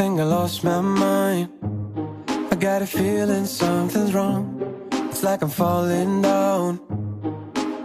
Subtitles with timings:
[0.00, 1.48] think I lost my mind.
[2.50, 4.44] I got a feeling something's wrong.
[5.10, 6.80] It's like I'm falling down.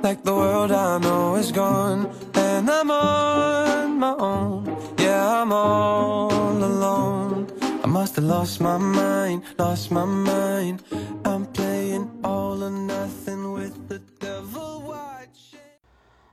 [0.04, 2.10] Like the world I know is gone.
[2.36, 4.66] And I'm on my own.
[4.98, 6.32] Yeah, I'm all
[6.64, 7.48] alone.
[7.84, 10.84] I must have lost my mind, lost my mind.
[11.26, 15.60] I'm playing all or nothing with the devil watching.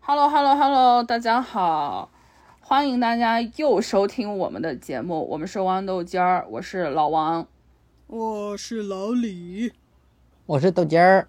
[0.01, 2.11] Hello Hello Hello，大家好，
[2.74, 7.48] 欢迎大家又收听我们的节目，我们是豌豆尖儿，我是老王。
[8.08, 9.72] 我是老李，
[10.48, 11.28] 我是豆尖儿，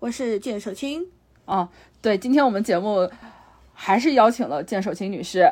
[0.00, 1.06] 我是剑手青，
[1.44, 1.68] 啊，
[2.02, 3.08] 对，今天我们节目
[3.72, 5.48] 还是邀请了剑手青女士，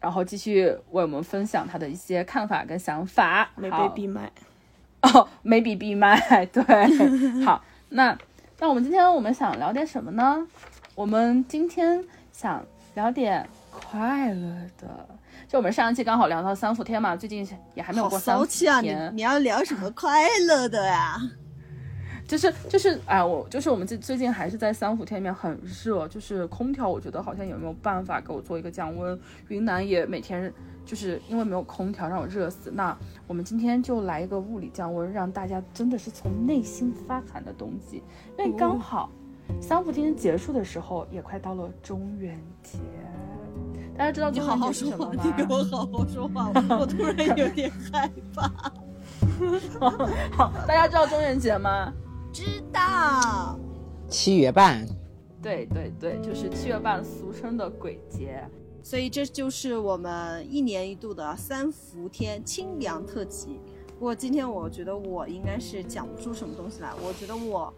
[0.00, 3.48] 然后继续为我们分享她的一些看法跟想法。
[3.54, 4.32] 没好被闭麦。
[5.02, 6.18] 哦，没比闭麦，
[6.50, 8.18] 对，好，那
[8.58, 10.44] 那我们今天我们想聊点什么呢？
[10.96, 12.66] 我们今天想
[12.96, 15.08] 聊点快乐的，
[15.48, 21.16] 就我们上一期刚好聊到三伏天嘛，最近也还没有过三伏天，你要聊什么快乐的呀？
[22.26, 29.18] 就是就是哎，我就是我们最最近还是在三伏天里面很热，就是空调，我觉得好像也没有办法给我做一个降温。
[29.48, 30.52] 云南也每天
[30.84, 32.70] 就是因为没有空调让我热死。
[32.70, 38.00] 那我们今天就来一个物理降温，让大家真的是从内心发寒的冬季，
[38.38, 39.10] 因为刚好
[39.60, 42.78] 三伏天结束的时候也快到了中元节。
[44.00, 45.22] 大家知道你好好说话，节是什么吗？
[45.22, 48.50] 你给我好好说话，我 突然有点害怕。
[50.34, 51.92] 好，大家知道中元节吗？
[52.32, 53.58] 知道，
[54.08, 54.86] 七月半，
[55.42, 58.42] 对对对，就是七月半，俗称的鬼节。
[58.82, 63.60] 所以这就是我们一年一度的三伏天清凉特辑。
[63.98, 67.70] 不过今天我觉得我应该是讲不出什么东西来，我觉得我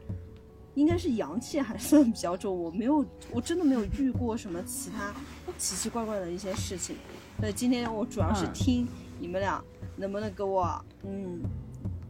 [0.74, 5.14] 应该是阳气还算比较重，我没有，我真的没有遇过什么其他
[5.58, 6.96] 奇奇怪怪的一些事情。
[7.40, 9.62] 所以今天我主要是嗯听你们俩
[9.96, 11.40] 能不能给我嗯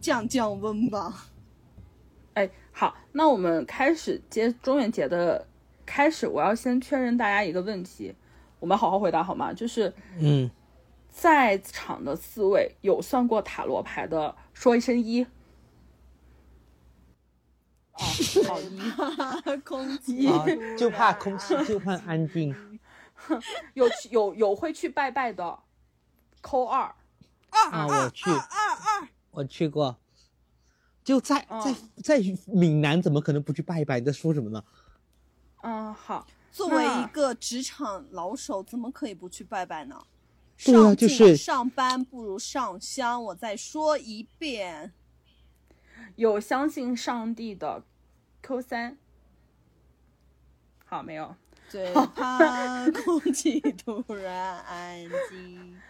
[0.00, 1.26] 降降温吧。
[2.34, 5.46] 哎，好，那我们开始接中元节的
[5.84, 8.14] 开始，我要先确认大家一个问题，
[8.60, 9.52] 我们好好回答好吗？
[9.52, 10.50] 就是嗯，
[11.10, 15.26] 在场的四位有算过塔罗牌的，说一声一。
[17.92, 18.04] 哦，
[18.48, 20.44] 好一， 空气啊，
[20.78, 22.54] 就怕空气，就怕安静。
[23.74, 25.58] 有去有有会去拜拜的，
[26.40, 26.94] 扣二。
[27.50, 29.96] 啊，我去，二二我去过，
[31.04, 34.00] 就在在在闽南，怎么可能不去拜一拜？
[34.00, 34.64] 你在说什么呢？
[35.62, 40.02] 嗯，好，作为一个职场老手，怎么可以不去拜拜呢？
[40.64, 43.22] 对啊上进就是上班不如上香。
[43.22, 44.92] 我再说一遍，
[46.16, 47.82] 有相信上帝的，
[48.42, 48.96] 扣三。
[50.84, 51.34] 好，没有。
[51.68, 54.98] 最 怕空气突然安
[55.30, 55.80] 静。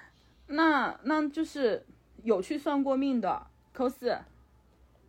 [0.47, 1.85] 那那就是
[2.23, 4.17] 有去算过命的，扣四。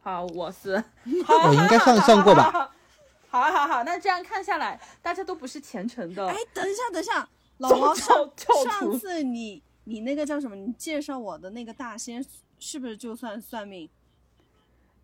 [0.01, 0.71] 好，我是。
[1.05, 2.71] 我应该算算过吧？
[3.29, 8.31] 好啊好好，那这样看下来，大家都不是虔诚的哎。，等一下，等一下，老宗王上
[8.63, 10.55] 上次你你那个叫什么？
[10.55, 12.25] 你介绍我的那个大仙，
[12.57, 13.87] 是不是就算算命？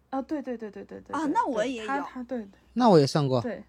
[0.10, 1.16] 啊，对对对对对对。
[1.16, 3.42] 啊那我也有他他对那我也上过。
[3.42, 3.64] 对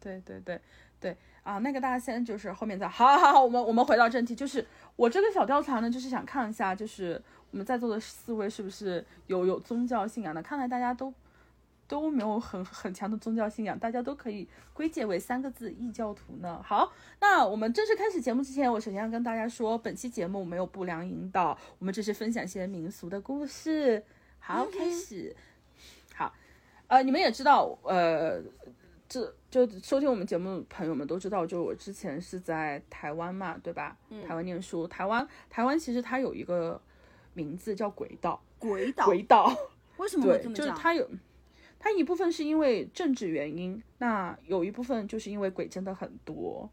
[0.00, 0.60] 对对对
[1.00, 4.66] 对啊，那个大家先就是后面再好好好，我们我们回到正题，就是
[4.96, 7.20] 我这个小调查呢，就是想看一下，就是
[7.50, 10.42] 我们在座的四位是不是有有宗教信仰的？
[10.42, 11.12] 看来大家都
[11.86, 16.60] 都没有很很强的宗教信仰，大家都可以归结为三个字异教徒呢。
[16.64, 16.90] 好，
[17.20, 24.02] 那我们正式开始节目之前，我首先要跟大家说，本期节目没有不良引导，我们只是分享一些民俗的故事。
[24.46, 25.34] 好，开始。
[26.14, 26.30] 好，
[26.86, 28.42] 呃，你们也知道，呃，
[29.08, 33.96] 这就收听我们节目的朋友们都知道，就我之前是在台湾嘛，对吧？
[34.28, 36.78] 台湾念书，台湾台湾其实它有一个
[37.32, 39.56] 名字叫鬼岛，鬼岛鬼岛。
[39.96, 40.66] 为什么会对这，么讲？
[40.66, 41.08] 就是它有，
[41.78, 46.70] 它一部分是因为政治原因，那有一部分就是因为鬼真的很多。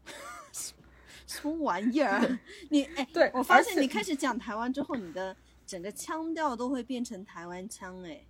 [1.26, 2.38] 什么玩意儿？
[2.68, 5.34] 你哎，对我发现你开始讲台湾之后，你的
[5.72, 8.22] 整个腔调都会变成台湾腔，哎，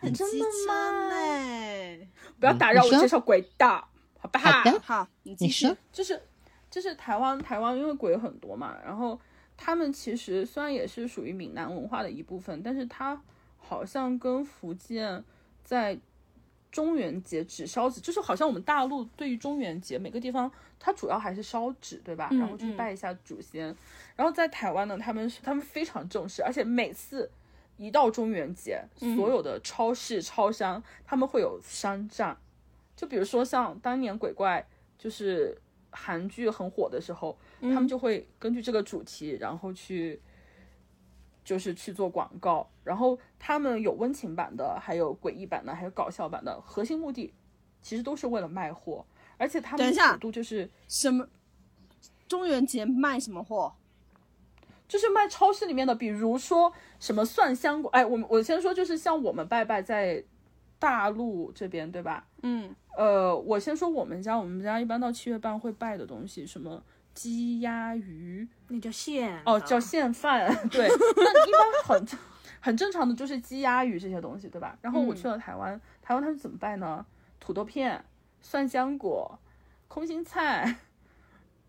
[0.00, 0.68] 很真的机
[1.12, 2.08] 哎。
[2.40, 3.88] 不要打扰我介绍鬼道，
[4.18, 4.50] 好不好？
[4.50, 5.78] 好好，你继续你说。
[5.92, 6.20] 就是
[6.68, 9.16] 就是台湾台湾因为鬼很多嘛，然后
[9.56, 13.22] 他们其实虽然也是属于闽南文化的一部分，但是它
[13.56, 15.22] 好像跟福建
[15.62, 15.96] 在
[16.70, 22.28] 中元节只烧纸，就是好像我们大陆对于中元节每个地方它主要还是烧纸，对吧？
[22.30, 23.74] 嗯然后去拜一下祖先。
[24.16, 27.30] 然后在台湾呢，他们他们非常重视，而且每次
[27.76, 28.82] 一到中元节，
[29.16, 32.36] 所有的超市、超商他们会有商战。
[32.94, 34.64] 就比如说像当年鬼怪
[34.98, 35.56] 就是
[35.90, 40.20] 韩剧很火的时候，他们就会根据这个主题，然后去
[41.50, 47.34] 就是去做广告，然后他们有温情版的，还有诡异版的，还有搞笑版的，核心目的
[47.82, 49.04] 其实都是为了卖货，
[49.36, 51.26] 而且他们等一下就是什么
[52.28, 53.74] 中元节卖什么货？
[54.86, 60.22] 就是卖超市里面的，比如说什么蒜香果，哎，我们我先说，就是像我们拜拜在
[60.78, 62.28] 大陆这边，对吧？
[62.44, 66.80] 嗯，呃，我先说我们家，我们家一般到七月半会拜的东西，什么
[67.20, 72.18] 鸡鸭鱼，那叫现哦，叫现饭， 对，那一般很
[72.60, 74.74] 很正常的就是鸡鸭鱼这些东西，对吧？
[74.80, 77.04] 然后我去了台湾，台湾他们怎么办呢？
[77.38, 78.02] 土豆片、
[78.40, 79.38] 蒜香果、
[79.86, 80.76] 空心菜，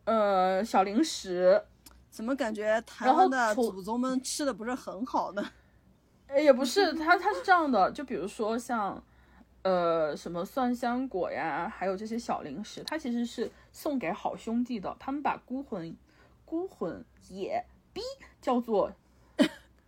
[0.06, 1.62] 呃，小零食，
[2.10, 5.46] 怎么感觉台湾的土祖宗们吃的不是很好呢？
[6.28, 9.04] 呃也不是，他他是这样的，就比如说像，
[9.64, 14.96] 呃，什么蒜香果呀，还有这些小零食，它其实是送给好兄弟的。
[15.00, 15.96] 他们把孤魂、
[16.46, 17.64] 孤魂野
[17.94, 18.02] 逼
[18.42, 18.92] 叫做，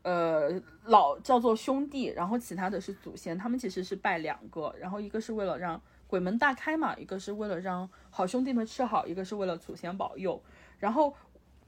[0.03, 3.35] 呃，老叫做兄弟，然后其他的是祖先。
[3.35, 10.39] 他们其实是拜两个，然后一个是为了让鬼门大开嘛，一个是为了让好兄弟们吃好，一个是为了祖先保佑。
[10.77, 11.11] 然后，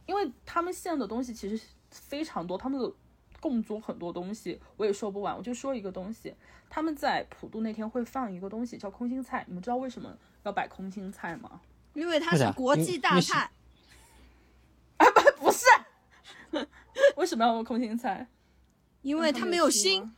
[0.05, 2.93] 因为他们献的东西其实非常多，他们的
[3.45, 5.37] 供桌很多东西，我也说不完。
[5.37, 6.33] 我就说一个东西，
[6.67, 11.61] 他们在普渡那天会放一个东西叫空心菜，你们知道为什么要摆空心菜吗？
[11.93, 13.51] 因为它是国际大菜，
[15.37, 15.67] 不是，
[17.17, 18.27] 为什么要用空心菜？
[19.03, 20.11] 因为它没有心。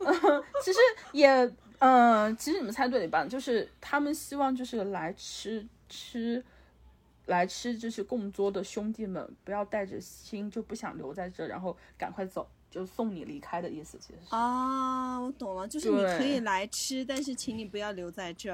[0.64, 0.80] 其实
[1.12, 6.44] 也，嗯、其实你们猜对了一半，就是他们希望就是来吃吃，
[7.26, 14.34] 来吃就是供桌的兄弟们不要带着心就不想留在这，然后赶快走，就送你离开的意思，其实是。
[14.34, 18.52] 啊，我懂了，就是你可以来吃，但是请你不要留在这。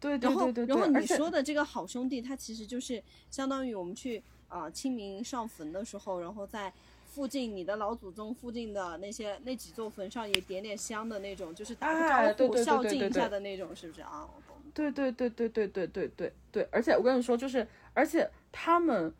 [0.00, 6.72] 对对对对对，然后你说的这个好兄弟，他其实就是相当于我们去啊、呃清明上坟的时候，然后在
[7.04, 11.92] 附近你的老祖宗附近的那些那几座坟上也点点香的那种，就是打
[12.22, 14.20] 个招呼、孝敬一下的那种，是不是啊？
[14.24, 14.56] 我懂。
[14.78, 19.12] 对对对对对对对对对，而且我跟你说，就是而且他们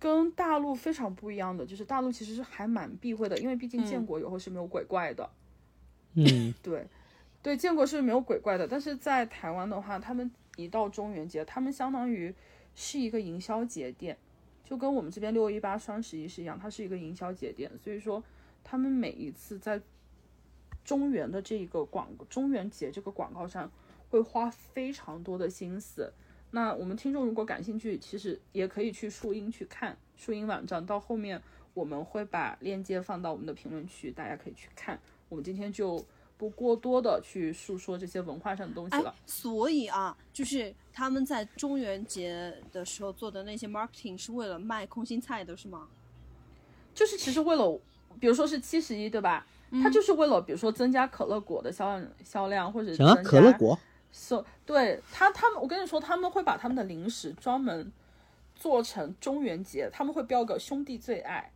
[0.00, 5.30] 跟大陆非常不一样的，就是大陆其实是还蛮避讳的，因为毕竟建国以后是没有鬼怪的，
[6.14, 6.88] 嗯， 对
[7.40, 12.34] 对，建国是没有鬼怪的，但是在台湾的话，他们一到中元节，他们相当于
[12.74, 14.18] 是一个营销节点，
[14.64, 18.20] 就跟我们这边六一八、双十一是一样，它是一个营销节点，所以说
[18.64, 19.80] 他们每一次在
[20.84, 23.70] 中元的这个广中元节这个广告上
[24.10, 26.12] 会花非常多的心思。
[26.50, 31.40] 那我们听众如果感兴趣，其实也可以去树荫去看树荫网站，到后面
[31.74, 35.00] 我们会把链接放到我们的评论区，大家可以去看。
[35.28, 36.04] 我们今天就
[36.36, 45.86] 不过多的去诉说这些文化上的东西哎了。，所以啊，就是他们在中元节的时候做的那些 marketing 是为了卖空心菜的，是吗？
[46.92, 47.80] 就是其实为了，
[48.18, 49.46] 比如说是七十一，对吧？
[49.80, 53.78] 它就是为了，比如说增加可乐果的销量销量，或者什么增加可乐果
[54.12, 57.92] ？so, 对他，他们我跟你说，他们会把他们的零食专门
[58.54, 61.52] 做成中元节，他们会标个兄弟最爱，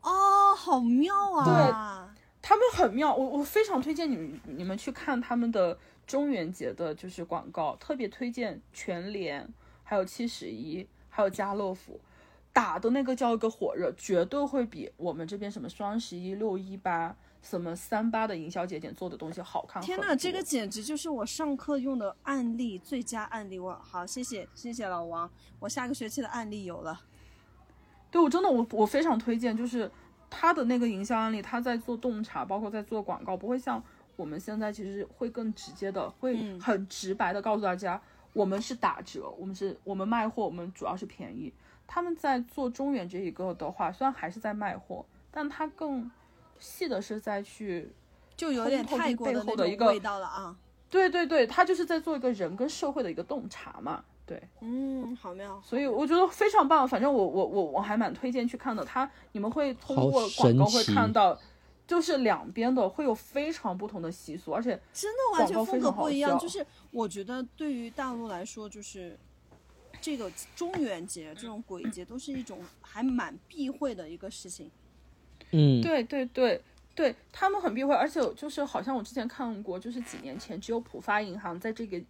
[0.00, 1.44] 哦，好妙啊！
[1.44, 9.46] 对他们很妙，我我非常推荐你们你们去看他们的中元节的就是广告，特别推荐全联，
[9.82, 12.00] 还有七十一，还有家乐福。
[12.52, 19.82] 打的那个叫一个火热，绝对会比我们这边什么双十一、六一八、什么三八的营销节点做的东西好看。
[19.82, 23.58] 天呐，这个简直就是我上课用的案例，最佳案例。
[23.58, 27.00] 我好，谢谢谢谢老王，我下个学期的案例有了。
[28.10, 29.90] 对我真的我我非常推荐，就是
[30.28, 33.82] 他的那个营销案例，他在做洞察，包括在做广告，不会像
[34.16, 38.00] 我们现在其实会更直接的，会嗯很直白的告诉大家，
[38.32, 41.52] 我们是打折，我们是我们卖货，我们主要是便宜。
[41.86, 46.10] 他们在做中原这一个的话，虽然还是在卖货，但他更
[46.60, 47.90] 细的是在去，
[48.36, 50.56] 就有点通透这背泰国的后的一个那种味道了啊。
[50.88, 54.42] 对对对，他就是在做一个人跟社会的一个洞察嘛，对。
[54.60, 55.60] 嗯，好妙。
[55.64, 58.84] 所以我觉得非常棒，反正我我我我还蛮推荐去看的。
[58.84, 61.38] 他你们会通过广告会看到，
[61.86, 66.36] 就是两边的会有非常不同的习俗，而且真的完全广告风格不一样。
[66.38, 69.16] 就是我觉得对于大陆来说，就是
[70.00, 74.68] 这个中元节这种鬼节都是一种还蛮避讳的一个事情。
[75.52, 76.62] 嗯，对对对
[76.94, 82.00] 对，他们很避讳，而且就是好像我之前看过，就是几年前只有浦发银行在这个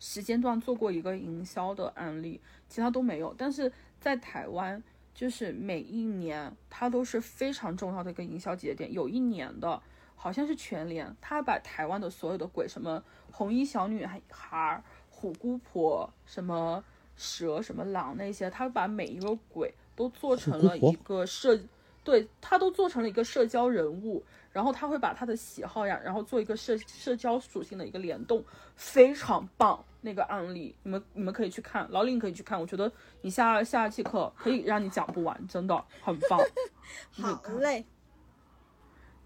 [0.00, 3.34] 时间段做过一个营销的案例，其他都没有。
[3.38, 3.70] 但是
[4.00, 4.82] 在台湾，
[5.14, 8.92] 就是每一年它都是非常重要的一个营销节点。
[8.92, 9.80] 有一年的
[10.16, 16.82] 好像是全联，他把台湾的所有的鬼，什么红衣小女孩、虎姑婆、什么
[17.16, 19.72] 蛇、什么狼那些，他把每一个鬼。
[19.94, 21.56] 都做成了一个社，
[22.04, 28.44] 对他都做成了一个社交人物，然后他会把他的喜好呀，然后做一个社社交属性的一个联动，
[28.74, 29.84] 非常棒。
[30.04, 32.90] 那个案例，你们你们可以去看，老李你可以去看，我觉得
[33.20, 36.40] 你下下期课可以让你讲不完，真的很棒。
[37.12, 37.86] 好嘞。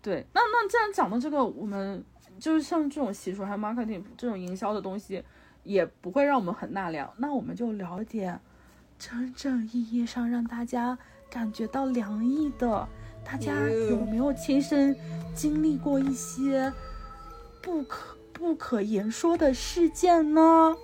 [0.02, 2.04] 对，那那既然讲到这个，我们
[2.38, 5.25] 就是像这种习俗还有 marketing 这种营销的东西，
[5.62, 7.11] 也不会让我们很纳凉。
[7.16, 8.38] 那我们就了解
[8.99, 10.99] 真正意义上让大家
[11.30, 12.88] 感觉到凉意的，
[13.25, 14.97] 大家有没有亲身
[15.35, 16.73] 经历过一些
[17.62, 20.76] 不可不可言说的事件呢？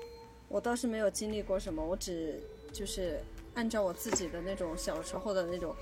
[0.48, 2.40] 我倒是没有经历过什么，我只
[2.72, 3.20] 就是
[3.54, 5.74] 按照我自己的那种小时候的那种。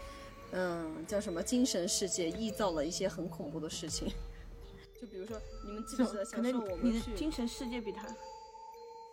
[0.52, 4.09] 嗯，叫什么精神世界臆造了一些很恐怖的事情，
[5.00, 8.09] 就比如说，你们记不记得小时候我们去精神世界比他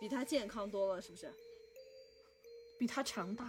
[0.00, 1.32] 比他健康多了，是不是？
[2.76, 3.48] 比他强大，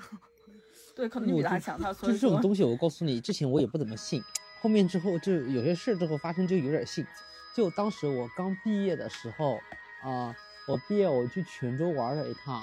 [1.00, 1.94] 对，可能比他强大。
[1.94, 4.22] 就是这种东西，我告诉你，之前我也不怎么信，
[4.60, 7.06] 后面之后就有些事之后发生就有点信。
[7.56, 9.62] 就当时我刚毕业的时候，
[10.04, 10.36] 啊，
[10.68, 12.62] 我毕业我去泉州玩了一趟。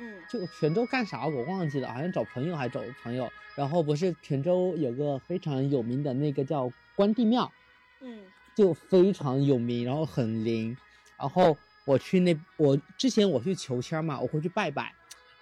[0.00, 3.30] 嗯，就泉州干啥我忘记了，好像找朋友还找朋友。
[3.54, 7.52] 然后不是泉州有个非常有名的那个叫关帝庙，
[8.00, 8.24] 嗯，
[8.56, 10.76] 就非常有名，然后很灵。
[11.16, 14.92] 然后我去那，我之前我去求签嘛，我会去拜拜。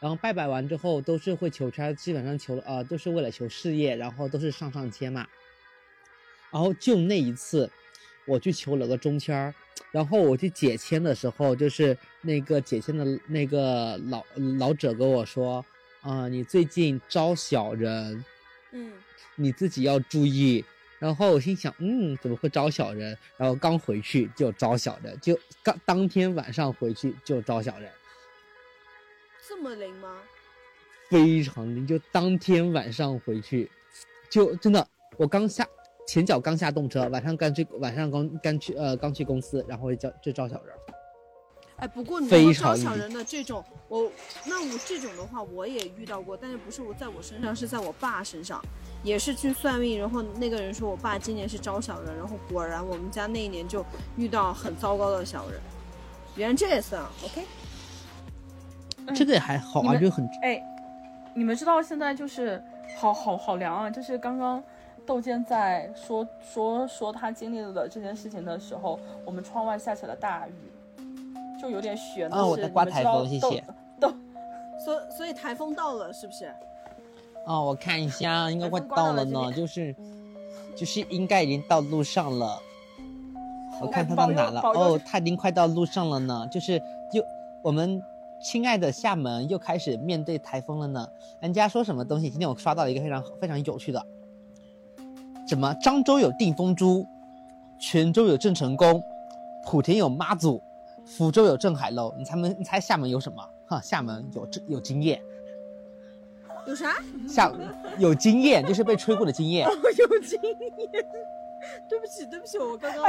[0.01, 5.27] 然后拜拜完之后都是会求签，基本上求呃都是为了求事业，然后都是上上签嘛。
[6.51, 7.71] 然后就那一次，
[8.27, 9.55] 我去求了个中签儿。
[9.91, 14.23] 然后我去解签的时候，就是那个解签的那个老
[14.59, 15.65] 老者跟我说
[16.03, 18.25] ：“啊，你最近招小人，
[18.73, 18.93] 嗯，
[19.37, 20.65] 你自己要注意。”
[20.99, 27.91] 然后我心想：“嗯，怎么会招小人？”然后刚回去就招小人，就刚当天晚上回去就招小人，
[29.49, 30.19] 这么灵吗？
[31.09, 33.71] 非常灵，就当天晚上回去，
[34.29, 34.87] 就真的
[35.17, 35.67] 我刚下。
[36.07, 40.75] 前脚刚下动车，晚上刚去，晚上刚刚去，呃，刚去公司，然后就就招小人。
[41.77, 44.11] 哎，不过你说招小人的这种，我
[44.47, 48.63] 那我这种的话我也遇到过，但是不是我在我身上，是在我爸身上，
[49.03, 53.85] 也是去算命，然后那个人说我爸今年是招小人，然后果然我们家那一年就
[54.17, 55.61] 遇到很糟糕的小人。
[56.37, 57.45] 原来这也算 OK，
[59.15, 60.63] 这个也还好啊，就很哎，
[61.35, 62.63] 你们知道现在就是
[62.97, 64.63] 好好好凉啊，就是刚刚。
[65.07, 70.53] 窦健在说说说他经历了这件事情的时候，我们窗外下起了大雨，
[71.59, 72.27] 就有点雪。
[72.27, 73.65] 啊，我在刮台风，谢谢。
[73.99, 74.11] 都，
[74.85, 76.55] 所所以台风到了是不是？
[77.47, 79.97] 哦，我看一下，应该快到了呢，就是
[80.77, 82.61] 就是应该已经到路上了。
[83.81, 84.61] 我看他到哪了？
[84.61, 86.79] 哦，他已经快到路上了呢，就是
[87.11, 87.25] 就
[87.63, 87.99] 我们
[88.41, 91.09] 亲爱的厦门又开始面对台风了呢。
[91.41, 92.31] 人家说什么东西？
[92.31, 94.05] 今天我刷到了一个非常非常有趣的。
[95.47, 95.75] 什么？
[95.83, 97.07] 漳州有定风珠，
[97.79, 99.03] 泉州有郑成功，
[99.65, 100.63] 莆田有妈祖，
[101.05, 102.15] 福州有镇海楼。
[102.17, 102.55] 你猜门？
[102.59, 103.43] 你猜厦门有什么？
[103.67, 105.21] 哈，厦门有这有经验。
[106.67, 106.97] 有啥？
[107.27, 107.53] 厦
[107.99, 109.67] 有经验，就是被吹过的经验。
[109.67, 111.07] 哦，有经验。
[111.89, 113.05] 对不起，对不起，我刚刚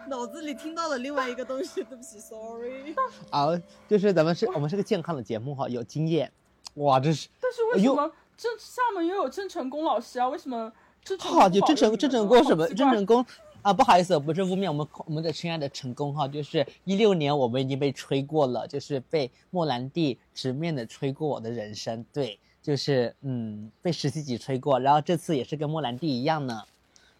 [0.08, 1.82] 脑子里听到了另外一个东西。
[1.82, 2.94] 对不起，sorry。
[3.30, 3.48] 啊，
[3.88, 6.30] 就是咱们是我们是个健康的节目哈，有经验。
[6.74, 7.28] 哇，这是。
[7.40, 10.28] 但是为什么郑厦门又有郑成功老师啊？
[10.28, 11.18] 为什么郑？
[11.18, 12.66] 好，就郑成郑成功什么？
[12.68, 13.24] 郑成功
[13.62, 26.62] 啊，不好意思，不是污蔑我们我们的亲爱的成功哈，就是一六年我们已经被吹过了，就是被莫兰蒂直面的吹过我的人生，对，就是嗯被十七级吹过，然后这次也是跟莫兰蒂一样呢，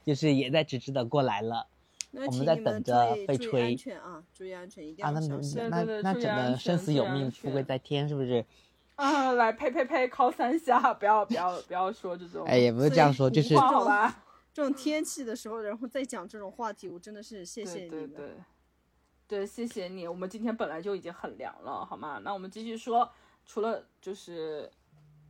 [0.04, 1.66] 就是也在直直的过来了，
[2.12, 3.62] 我们在等着被吹。
[3.62, 5.68] 安全啊，注意安全，一定要小心。
[5.68, 8.44] 那那那只能生死有命，富贵在天，是不是？
[8.96, 12.44] 啊，来呸呸呸，靠三下，不要不要不要说这种。
[12.46, 14.24] 哎，也不是这样说，就是好吧。
[14.52, 18.26] 这种天气的时候，然后再讲这种话题，我真的是谢谢你对对对，
[19.28, 20.08] 对，谢谢你。
[20.08, 22.20] 我们今天本来就已经很凉了，好吗？
[22.24, 23.08] 那我们继续说，
[23.46, 24.68] 除了就是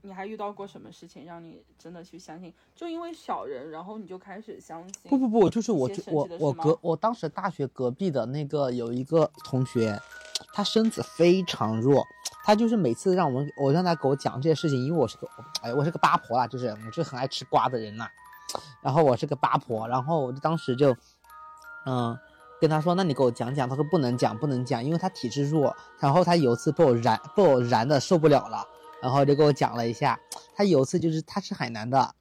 [0.08, 2.50] 你还遇到过什么事情让你真的去相信？
[2.74, 5.10] 就因为小人，然后你就开始相信？
[5.10, 10.00] 不不不，就是我我我隔我当时大学隔壁的那个有一个同学，
[10.54, 12.02] 他身子非常弱。
[12.42, 15.28] 他就是每次让我们，我让他给我讲这些事情，因为我是个，
[15.60, 18.08] 哎，我是个八婆啦，就是我是很爱吃瓜的人呐。
[18.80, 20.96] 然后我是个八婆，然后我就当时就，
[21.84, 22.18] 嗯，
[22.58, 23.68] 跟他说，那你给我讲讲。
[23.68, 25.76] 他说不能讲，不能讲，因为他体质弱。
[25.98, 28.66] 然后他有一次被我燃，被我燃的受不了了，
[29.02, 30.18] 然后就给我讲了一下。
[30.54, 32.14] 他有一次就是他是海南的，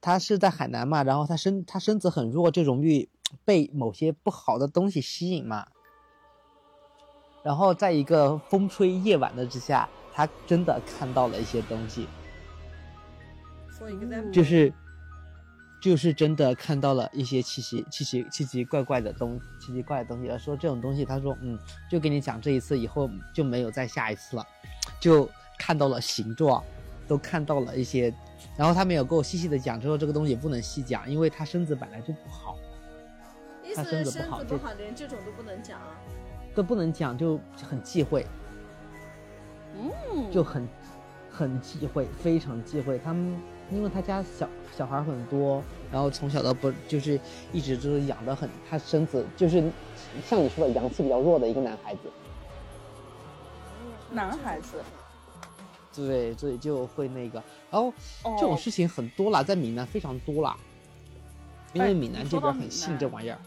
[0.00, 3.08] 他是在海南嘛，然后他身他身子很弱，就容易
[3.44, 5.66] 被某些不好的东西吸引嘛。
[7.42, 12.08] 然后在一个风吹夜晚的之下，他真的看到了一些东西，
[14.32, 14.72] 就是
[15.80, 20.36] 就是真的看到了一些奇奇奇奇奇奇怪怪的东奇奇怪的东西了。
[20.36, 21.56] 说这种东西，他说嗯，
[21.88, 24.44] 就给你讲这一次，以后就没有再下一次了，
[25.00, 26.62] 就看到了形状，
[27.06, 28.12] 都看到了一些，
[28.56, 32.56] 然后他没有给我细细的讲，之后这个东西也不能细讲，因为他身子本来就不好，
[33.64, 35.96] 意思他身子不好不好，连这种都不能讲啊。
[36.54, 37.38] 都不能讲，就
[37.68, 38.24] 很忌讳。
[39.78, 40.66] 嗯，就很
[41.30, 42.98] 很忌讳，非常忌讳。
[43.04, 43.38] 他们
[43.70, 45.62] 因为他家小小孩很多，
[45.92, 47.20] 然后从小到不就是
[47.52, 49.62] 一直就是养的很，他身子就是
[50.24, 52.00] 像你说的阳气比较弱的一个男孩子，
[54.10, 54.82] 男孩子，
[55.94, 57.42] 对，所以就会那个。
[57.70, 57.88] 然后
[58.22, 60.56] 哦这种事情很多啦，在闽南非常多啦，
[61.72, 63.38] 因为哎闽南这边很信这玩意儿。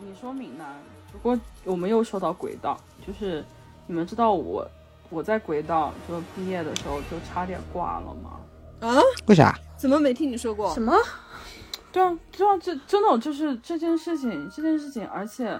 [0.00, 0.76] 你说闽南，
[1.10, 3.44] 不过我们又说到轨道，就是
[3.86, 4.68] 你们知道我
[5.08, 8.40] 我在轨道就毕业的时候就差点挂了吗？
[8.80, 9.00] 啊？
[9.26, 9.58] 为啥？
[9.78, 10.72] 怎么没听你说过？
[10.74, 10.94] 什么？
[11.90, 15.58] 对啊，对啊，这真的就是这件事情，这件事情，而且，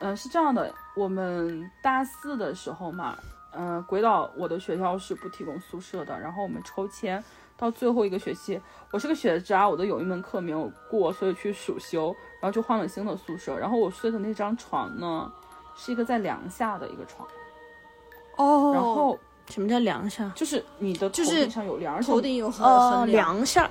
[0.00, 3.18] 嗯、是这样的，我们大四的时候嘛，
[3.56, 7.22] 嗯、鬼岛我的学校是不提供宿舍的，然后我们抽签
[7.56, 15.32] 到最后一个学期，我是个学渣，我的有一门课没有过，所以去暑修，然后就换了新的宿舍，然后我睡的那张床呢，
[15.76, 17.28] 是一个在梁下的一个床，
[18.36, 19.18] 哦，然后
[19.50, 20.30] 什么叫梁下？
[20.34, 23.06] 就是你的头就是顶上有梁，头顶有很。
[23.10, 23.70] 梁下。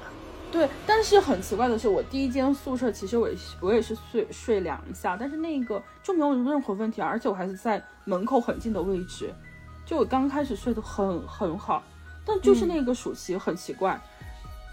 [0.51, 9.33] 对，但是很奇怪的是，我第一间宿舍其实我也是我也是睡睡两下，但是那个就没有任何问题，而且我还是在门口很近的位置，
[9.85, 11.83] 就我刚开始睡得很很好，
[12.25, 13.99] 但就是那个暑期很奇怪，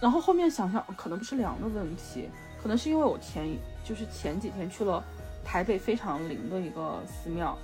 [0.01, 2.29] 然后后面想想可能不是凉的问题，
[2.63, 3.49] 可能是因为我前
[3.85, 5.03] 就是前几天去了
[5.45, 7.57] 台北非常灵的一个寺庙，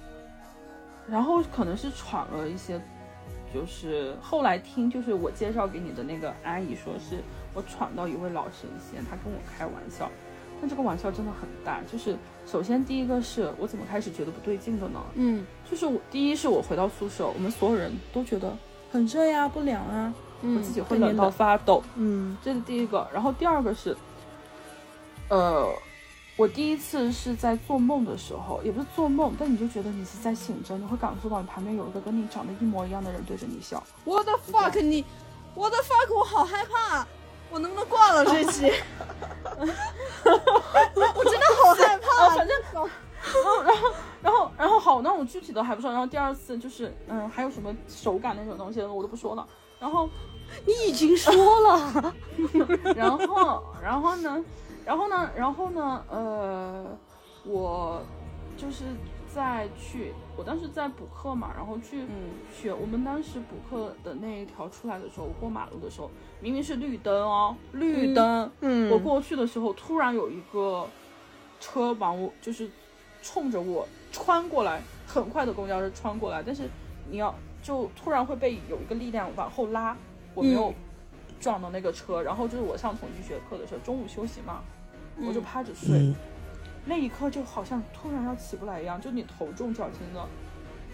[1.08, 2.80] 然后可能是闯了一些。
[3.54, 7.22] 就是后来听，就是我介绍给你的那个阿姨说，是
[7.54, 10.10] 我闯到一位老神仙，他跟我开玩笑，
[10.60, 11.80] 但这个玩笑真的很大。
[11.90, 15.00] 就是首先第一个是我怎么开始觉得不对劲的呢？
[15.14, 18.56] 嗯就是我第一是我回到宿舍，我们所有人都觉得
[18.92, 23.06] 很热呀，不凉啊，嗯，我自己会冷到发抖，嗯，这是第一个。
[23.12, 23.96] 然后第二个是，
[25.28, 25.68] 呃，
[26.36, 33.82] 我第一次是在做梦的时候，也不是做梦，但你就觉得你是在醒着，你会感受到你旁边有一个跟你长得一模一样的人对着你笑。
[34.04, 35.04] 我的 fuck 你，
[35.54, 37.06] 我的 fuck 我好害怕，
[37.50, 38.70] 我能不能挂了这期？
[40.94, 42.82] 我真的好害怕， 反正然
[43.26, 43.88] 后然后
[44.22, 45.90] 然后然后好，那我具体的还不说。
[45.90, 49.46] 然后第二次就是嗯，还有什么手感那种东西我都不说了。
[49.78, 50.08] 然后
[50.64, 52.14] 你已经说了，
[52.94, 54.44] 然后然后呢，
[54.84, 56.86] 然后呢，然后呢，呃，
[57.44, 58.00] 我
[58.56, 58.84] 就是
[59.28, 62.06] 在去，我当时在补课嘛，然后去
[62.50, 62.72] 学。
[62.72, 66.10] 我们当时补课的那一条出来的时候，我过马路的时候，
[66.40, 70.88] 明明是绿灯哦，绿灯，嗯我过去的时候，突然有一个
[71.60, 72.70] 车往我就是
[73.26, 76.68] 冲着我穿过来，很快的公交车穿过来，但是
[77.10, 79.96] 你要就突然会被有一个力量往后拉，
[80.32, 80.72] 我没有
[81.40, 84.62] 撞到那个车，然后就是我上统计学课的时候，中午休息嘛，
[85.26, 86.14] 我就趴着睡，嗯，
[86.84, 90.24] 那一刻就好像突然要起不来一样，就你头重脚轻的，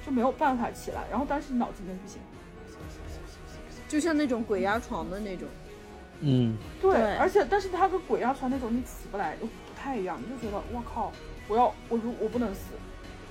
[0.07, 2.19] 就没有办法起来，然后当时脑子里面不行，
[3.89, 5.47] 就像那种鬼压床的那种。
[6.25, 7.17] 嗯，对，对。
[7.17, 11.13] 而且但是它跟鬼压床那种你起不来又不太一样，你就觉得我靠，
[11.53, 12.73] 我要我如我不能死，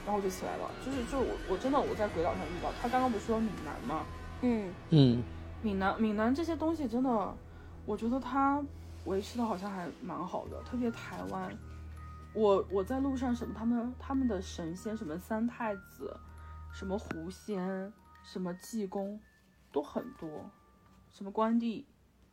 [0.06, 4.06] 然后我就起来了，就是就是我我真的我在鬼岛上遇到，他刚刚不是说闽南吗？
[4.44, 5.24] 嗯，嗯，
[5.64, 7.36] 闽南闽南这些东西真的，
[7.84, 8.64] 我觉得他
[9.06, 11.52] 维持的好像还蛮好的，特别台湾。
[12.36, 16.16] 我我在路上什么他们他们的神仙什么三太子，
[16.72, 17.92] 什么狐仙，
[18.24, 19.20] 什么济公，
[19.72, 20.30] 都很多，
[21.12, 21.88] 什么关帝，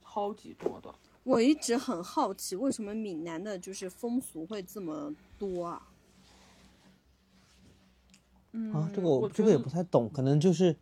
[0.04, 0.94] 超级多的。
[1.28, 5.88] 我一直很好奇，为什么闽南的就是风俗会这么多啊？
[8.52, 10.74] 嗯，啊，这个我这个也不太懂，可能就是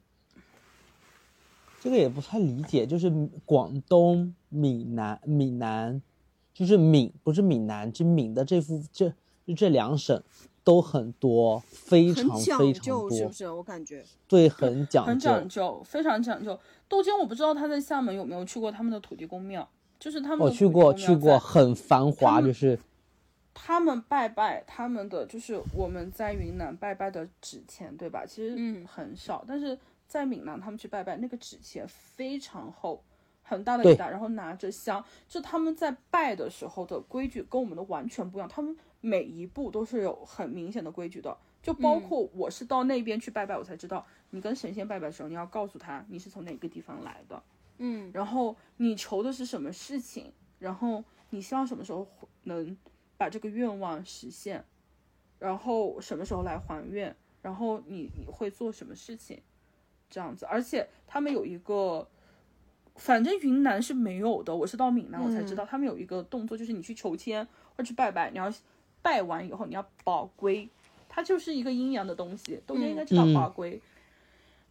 [1.80, 3.10] 这个也不太理解，就是
[3.44, 6.00] 广东、闽南、闽南，
[6.54, 9.12] 就是闽不是闽南，就闽的这幅这
[9.44, 10.22] 就这两省
[10.62, 13.50] 都很多，非常讲非常多究是不，是？
[13.50, 16.56] 我感觉对，很讲究很，讲究，非常讲究。
[16.86, 22.78] 豆尖我不知道他在厦门有没有去过他们的土地公庙，就是他们我去过，去过，很繁华，就是
[23.54, 28.24] 他们拜拜，他们的就是我们在云南拜拜的纸钱，对吧？
[28.26, 33.02] 其实嗯很少，但是在闽南他们去拜拜，那个纸钱非常厚，
[33.42, 41.36] 很大的一沓，然后拿着香，就他们在拜的时候的规矩跟我们的完全不一样，他们每一步都是有很明显的规矩的。
[41.62, 47.42] 就包括我是到那边去拜拜，我才知道，你跟神仙拜拜的时候，你要告诉他你是从哪个地方来的，
[47.78, 48.10] 嗯。
[48.12, 52.06] 然后你求的是什么事情，然后你希望什么时候
[52.44, 52.76] 能
[53.16, 54.64] 把这个愿望实现，
[55.38, 59.40] 然后什么时候来还愿，然后你你会做什么事情，
[60.08, 60.46] 这样子。
[60.46, 62.08] 而且他们有一个，
[62.94, 68.52] 反正云南是没有的，我是到闽南我才知道，他们有一个动作，就是你去求签或者去拜拜，你要
[69.02, 70.68] 拜完以后你要保归，
[71.08, 73.34] 它就是一个阴阳的东西，豆姐应该知道嗯。
[73.34, 73.80] 保龟。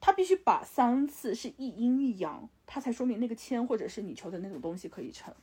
[0.05, 5.33] 它必须把三次是一阴一阳，它才说明那个签或者是你求的那种东西可以成。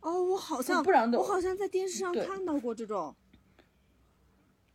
[0.00, 3.14] 哦，我好像不然的我好像在电视上看到过这种。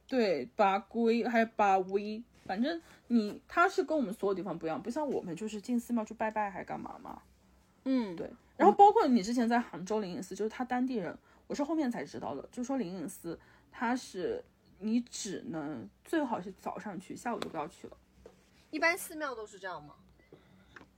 [0.08, 7.22] 对，八龟还有八威，反正你它是跟我们所有地方不一样，不像我们就是进寺庙去拜拜还干嘛嘛。
[7.84, 11.18] 嗯，对，然后包括你之前在杭州灵隐寺，就是他当地人，
[11.48, 13.38] 我是后面才知道的，就说灵隐寺
[13.70, 14.42] 它是
[14.80, 17.98] 你只能最好是早上去，下午就不要去了。
[18.72, 19.96] 一般寺庙都是这样吗？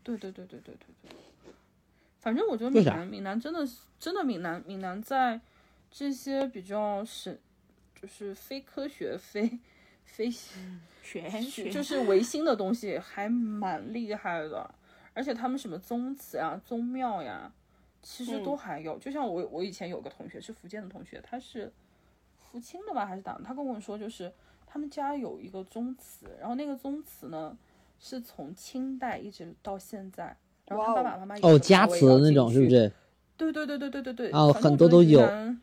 [0.03, 1.11] 对对对对对对对。
[2.19, 5.39] 反正我觉得闽南，闽南真的是真的闽南，闽南在
[5.89, 7.39] 这些比较神，
[7.95, 9.59] 就是非科学、非
[10.05, 10.29] 非
[11.01, 14.69] 玄学就是唯心的东西还蛮厉害的，
[15.13, 17.51] 而且他们什么宗祠啊、宗庙呀，
[18.01, 18.99] 其实都还有。
[18.99, 21.71] 就像我我以前有个同学是福建的同学，他是
[22.51, 23.39] 福清的吧还是哪？
[23.43, 24.31] 他跟我说就是
[24.65, 27.57] 他们家有一个宗祠，然后那个宗祠呢
[27.99, 30.35] 是从清代一直到现在，
[30.65, 32.91] 然后他爸爸妈妈有哦，的加时候也要持的那种是不是？
[33.37, 35.61] 对对对对对对对，哦很多都有云南。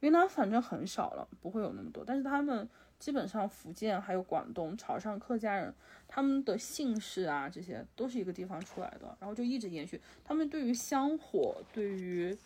[0.00, 5.72] 云南反正很少了，不会有那么多，但是他们基本上福建还有广东、潮汕客家人，
[6.08, 10.00] 他们的姓氏啊这些都是一个地方出来的，然后就一直延续。
[10.24, 12.36] 他们对于香火，对于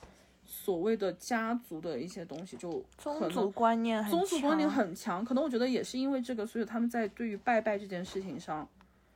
[0.46, 5.24] 所谓的家族的一些东西，就可宗族观念很宗族观念很强。
[5.24, 8.68] 可能我觉得也是因为这个，所以他们在对于拜拜这件事情上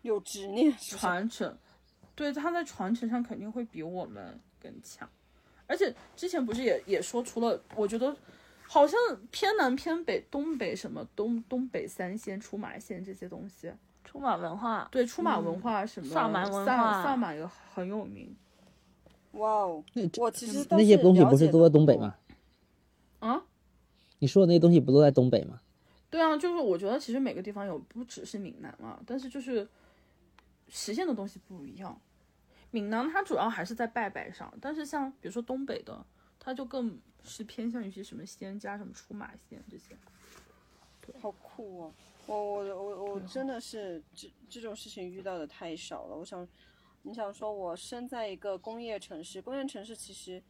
[0.02, 1.56] 有执念是是传承，
[2.14, 5.08] 对，他在传承上肯定会比我们更强。
[5.66, 8.14] 而且之前不是也也说，除了我觉得
[8.66, 8.98] 好像
[9.30, 13.72] 偏南偏北、东北什么东东北三仙、出马仙这些东西，
[14.04, 18.34] 出马文化，对出马文化什么萨满文萨化萨满也很有名
[19.32, 22.14] 哇哦，那我其实那些东西不是都在东北吗？
[23.20, 23.42] 啊。
[24.18, 25.60] 你说的那些东西不都在东北吗？
[26.10, 29.66] 对啊，就是我觉得其实每个地方有，不只是闽南嘛，但是就是
[30.68, 31.98] 实现的东西不一样。
[32.70, 36.04] 闽南它主要还是在拜拜上，但是像比如说东北的，
[36.38, 39.96] 它就更是偏向于些什么仙家、什么出马仙这些。
[41.20, 41.92] 好酷哦！
[42.26, 46.16] 我我我我真的是这这种事情遇到的太少了。
[46.16, 46.46] 我想，
[47.02, 50.42] 你想说，我生在一个工业城市，工业城市其实，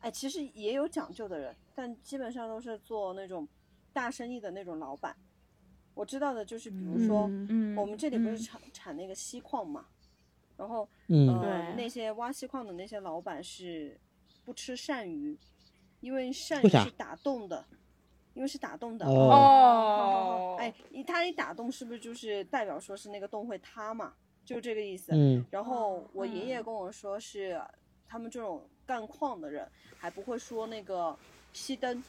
[0.00, 3.46] 哎，其实也有讲究的人，但基本上都是做那种
[3.92, 5.14] 大生意的那种老板。
[5.92, 9.86] 我知道的就是，比如说，嗯，我们这里不是嗯产产那个锡矿嘛，
[10.56, 14.00] 然后嗯，那些挖锡矿的那些老板是
[14.44, 15.38] 不吃鳝鱼，
[16.00, 17.64] 因为鳝鱼是打洞的，
[18.32, 19.06] 因为是打洞的。
[19.06, 24.14] 哦哦，哎，一它一打洞是不是就是代表说是那个洞会塌嘛？
[24.44, 25.12] 就这个意思。
[25.12, 27.60] 嗯，然后我爷嗯爷跟我说是，
[28.06, 29.66] 他们这种干矿的人
[29.98, 31.16] 还不会说那个
[31.54, 32.02] 熄灯，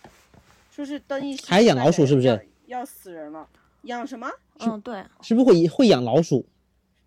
[0.69, 3.47] 说是灯一熄还养老鼠是不是要要死人了？
[3.83, 4.29] 养什么？
[4.59, 6.45] 嗯，对，是不是会会养老鼠？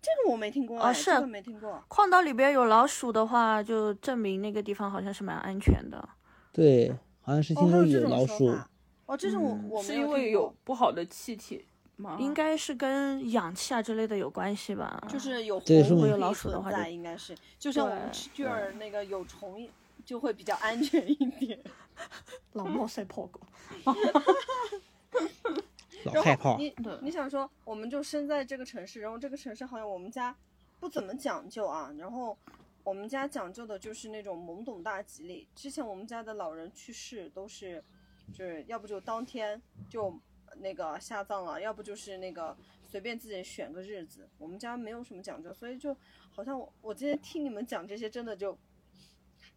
[0.01, 1.83] 这个我没听过哎，哦是这个没听过。
[1.89, 6.09] 矿道里边有老鼠的话，就证明那个地方好像是蛮安全的。
[6.53, 6.89] 对，
[7.21, 8.47] 好像是哦，还有听说这种说老鼠。
[8.51, 8.69] 法。
[9.07, 11.65] 哦，这是我我们是因为有不好的气体
[11.99, 12.17] 吗？
[12.19, 15.03] 应该是跟氧气啊之类的有关系吧？
[15.07, 19.67] 就是有活物有老鼠的话应该是就像我们对吃菌儿那个有虫
[20.05, 21.59] 就会比较安全一点。
[22.53, 23.41] 老猫赛跑狗。
[26.05, 26.55] 老害怕。
[26.55, 30.33] 你对你想说，我们就生在这个城市，然后这个城市好像我们家
[30.79, 32.37] 不怎么讲究啊，然后
[32.85, 35.45] 我们家讲究的就是那种懵懂大吉利。
[35.53, 37.83] 之前我们家的老人去世都是，
[38.33, 40.17] 就是要不就当天就
[40.57, 44.27] 那个下葬了，要不就是那个随便自己选个日子。
[44.37, 45.95] 我们家没有什么讲究，所以就
[46.31, 48.57] 好像我我今天听你们讲这些，真的就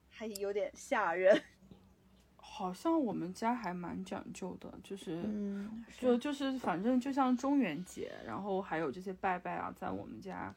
[0.09, 1.40] 还有点吓人。
[2.37, 5.22] 好像我们家还蛮讲究的，就是。
[5.24, 10.55] 嗯，就就是反正就像中元节，然后还有这些拜拜啊，在我们家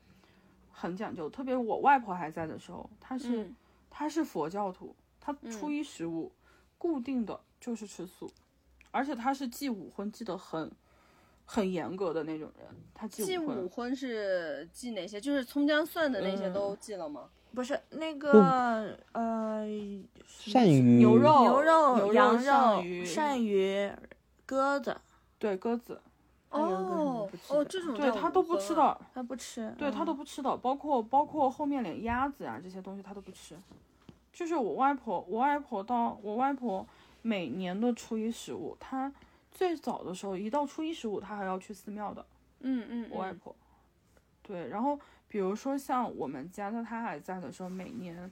[0.69, 1.29] 很讲究。
[1.29, 3.55] 特别我外婆还在的时候，她是、嗯
[3.89, 6.29] 她是佛教徒，她初一十五、
[6.77, 8.29] 固定的就是吃素，
[8.95, 10.71] 而且他是忌五荤忌得很
[11.45, 12.65] 很严格的那种人。
[12.93, 15.19] 她祭祭五荤是忌哪些？
[15.19, 17.27] 就是葱姜蒜的那些嗯都忌了吗？
[17.53, 19.65] 不是那个呃，
[20.45, 23.91] 鳝鱼、牛肉、牛肉、羊鳝鱼、鳝鱼、
[24.45, 24.95] 鸽子，
[25.37, 25.99] 对鸽子，
[26.51, 28.57] 哦不吃的哦，这种对他都不。
[28.57, 33.57] 吃的，他不吃，对它嗯都不吃的，包括包括后面连鸭子呀、这些东西他都不吃。
[34.31, 36.85] 就是我外婆，我外婆到我外婆
[37.25, 39.11] 每年的初一十五，他
[39.51, 42.23] 最早的时候一到初一十五，他还要去寺庙的。
[42.59, 43.09] 嗯嗯，嗯。
[43.09, 43.55] 我外婆，
[44.43, 48.31] 对，然后比如说像我们家在他还在的时候，每年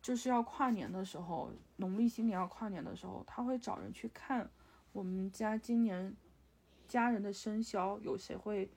[0.00, 4.48] 就是要跨年的时候，农历新年要跨年的时候，他会找人去看
[4.92, 6.14] 我们家今年
[6.86, 8.70] 家人的生肖有谁会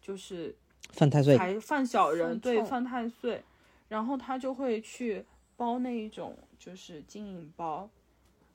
[0.00, 0.56] 就是
[0.94, 3.44] 犯太岁，还犯小人，对犯太岁，
[3.88, 7.90] 然后他就会去包那一种就是金银包，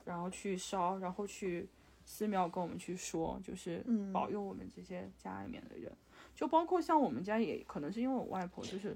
[0.06, 1.68] 然后去烧，然后去
[2.06, 5.91] 寺庙跟我们去说，就是嗯保佑我们这些家里面的人，
[6.34, 8.96] 就包括像我们家也可能是因为我外婆，就是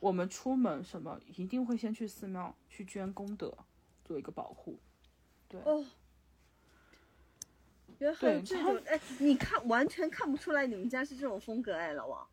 [0.00, 3.56] 我们出门什么一定会先去寺庙去捐功德，
[4.04, 4.78] 做一个保护。
[5.64, 5.82] 哦，
[7.98, 12.26] 原来还有这种哎，你看完全看不出来你们家是这种风格哎，老王。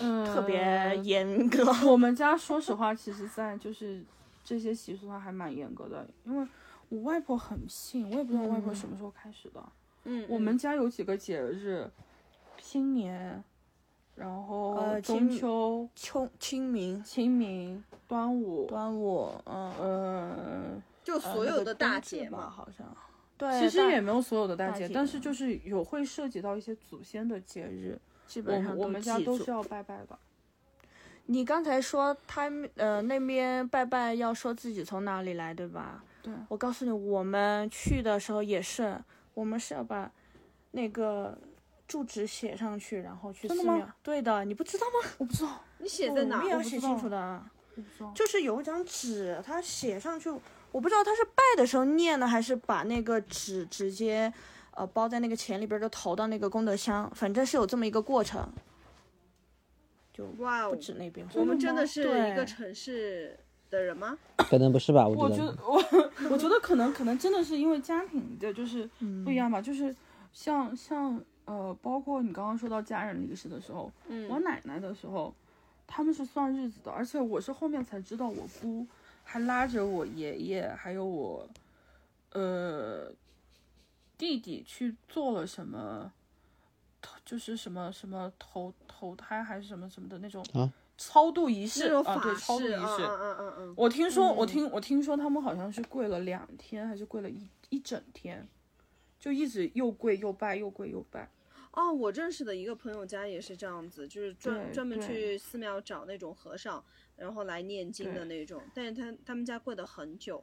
[0.00, 1.64] 嗯，特别严格。
[1.86, 4.02] 我们家说实话，其实在就是
[4.42, 6.46] 这些习俗上还蛮严格的，因为
[6.88, 9.62] 我外婆很信，我也不知道我外婆什么时候开始的。
[10.04, 11.90] 嗯，我们家有几个节日，
[12.58, 13.42] 新年，
[14.14, 22.50] 然后呃中秋秋、清清明、清明、端午，端午，嗯，呃，就所有的大节吧，嘛。
[22.50, 22.86] 好像。
[23.38, 30.18] 对，其实也没有所有的大节，大但是就是有会涉及到一些祖先的节日，基本上们我们家都是要拜拜的。
[31.26, 36.02] 你刚才说他们呃那边拜拜要说自己从哪里来，对吧？
[36.26, 39.00] 对我告诉你，我们去的时候也是，
[39.32, 40.10] 我们是要把
[40.72, 41.38] 那个
[41.86, 43.92] 住址写上去，然后去真的吗寺庙。
[44.02, 45.08] 对的，你不知道吗？
[45.18, 46.52] 我不知道，你写在哪我们也？
[46.52, 47.40] 要写清楚的。
[47.76, 48.12] 我不知道。
[48.12, 50.28] 就是有一张纸，他写上去，
[50.72, 54.32] 我不知道他是拜的时候念呢，还是把那个纸直接
[54.72, 58.52] 呃包在那个钱里边儿就投到那个功德箱，反正是有这么一个过程。
[60.12, 63.38] 就哇哦不止那边，我们真的是对一个城市
[63.70, 64.16] 的人吗？
[64.38, 65.06] 可能不是吧？
[65.06, 68.88] 我我觉得觉得我 我觉得可能可能真的是因为家庭的就是
[69.24, 69.94] 不一样吧，就是
[70.32, 75.34] 像像呃，包括你刚刚说到家人离世的时候，嗯我奶奶的时候，
[75.86, 78.86] 他们是算日子的，而且我是后面才知道，我姑
[79.24, 81.48] 还拉着我爷爷还有我
[82.32, 83.10] 呃
[84.18, 86.12] 弟弟去做了什么，
[87.24, 93.04] 就是什么什么投投胎还是什么什么的那种啊超度仪式啊，对超度仪式，嗯式。
[93.04, 98.48] 嗯嗯嗯我听说，我听我听说他们好像是跪了两天，还是跪了一一整天，
[99.18, 101.30] 就一直又跪又拜，又跪又拜。
[101.72, 106.82] 哦，我认识的一个朋友家也是这样子，就是专专门去寺庙找那种和尚，
[107.16, 108.62] 然后来念经的那种。
[108.72, 110.42] 但是他他们家跪的很久，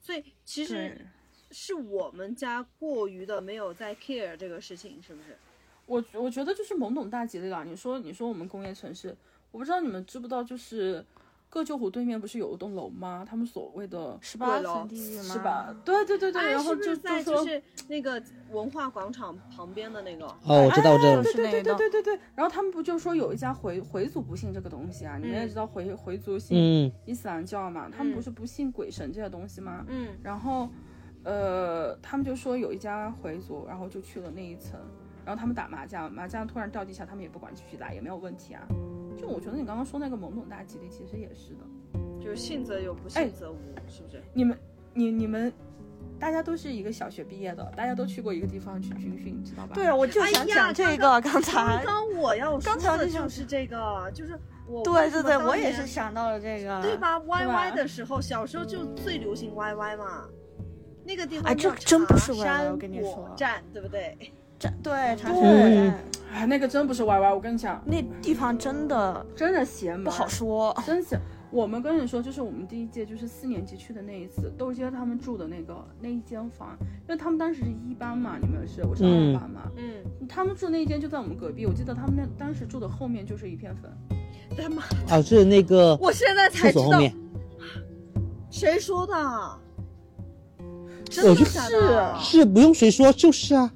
[0.00, 1.04] 所以其实，
[1.50, 5.36] 是我们家过于的没有在 care 这个事情，是不是？
[5.86, 7.64] 我我觉得就是懵懂大吉的啦。
[7.64, 9.16] 你说你说我们工业城市，
[9.52, 11.04] 我不知道你们知不知道，就是
[11.48, 13.24] 个旧湖对面不是有一栋楼吗？
[13.28, 15.22] 他们所谓的十八层地狱吗？
[15.22, 15.74] 是吧？？
[15.84, 20.24] 对对对对，哎，然后就是说在就是那个文化广场旁边的那个？
[20.46, 22.20] 哦，我知道，我知道哎，对对对对对对对。
[22.34, 25.18] 然后他们不就说有一家回回族不信这个东西啊？
[25.18, 29.84] 你们也嗯知道回回族信嗯，伊斯兰教嘛，他们不嗯是不信鬼神这些东西吗？
[29.88, 30.66] 嗯，然后，
[31.22, 34.80] 呃，他们就说有一家回族，然后就去了那一层，
[35.26, 38.66] 然后他们打麻将，麻将突然掉地下，他们也不管继续打，也没有问题啊。
[39.16, 41.60] 就我觉得你刚刚说那个懵懂大吉利，其实也是的。
[42.20, 43.56] 就是信则有，不哎信则无，
[43.88, 44.22] 是不是？
[44.32, 44.56] 你们，
[44.94, 45.52] 你你们，
[46.18, 49.74] 大家都是一个小学毕业的，大家都去过一个地方去军训，知道吧？
[49.74, 51.84] 对啊，我就哎想讲这个，刚刚才刚。
[51.84, 56.96] 刚我要说刚才就想的就是这个，就是我对对对，我也是想到了这个，对？
[56.96, 60.28] 吧？Y 吧 Y 的时候，小时候就最流行 Y Y 嘛。
[61.04, 64.16] 那个地方哎这真不是茶 YY 山我跟你说站，对不对？
[64.62, 65.40] 这对茶对。
[65.42, 65.98] 山站
[66.32, 70.74] 哎，那个真不是歪歪我跟你讲，那地方真的真的邪门，不好说。
[70.86, 71.18] 真是，
[71.50, 83.92] 我们跟你说，就是我们第一届就是四年级去的那一次，豆姐他们住的那个那一间房，因为他们当时是一班嘛，你们是，我是二嗯班嘛，嗯，他们住那一间就在我们隔壁，我记得他们那当时住的后面就是一片坟，
[84.56, 84.82] 他妈，
[85.14, 86.98] 啊，是那个 我现在才知道
[88.48, 89.12] 谁说的，
[91.10, 92.18] 真的就假的？
[92.18, 93.70] 是不用谁说，就是啊，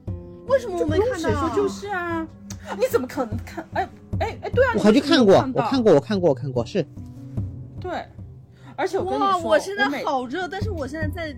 [0.47, 1.17] 为什么我没看到？
[1.17, 2.27] 谁说就是啊？
[2.79, 3.67] 你怎么可能看？
[3.75, 6.85] 哎哎哎，对啊，我还去看过，我看过，我看过，我看过，是
[7.81, 8.05] 对，
[8.77, 11.37] 而且我跟你哇，说，我现在好热，但是我现在在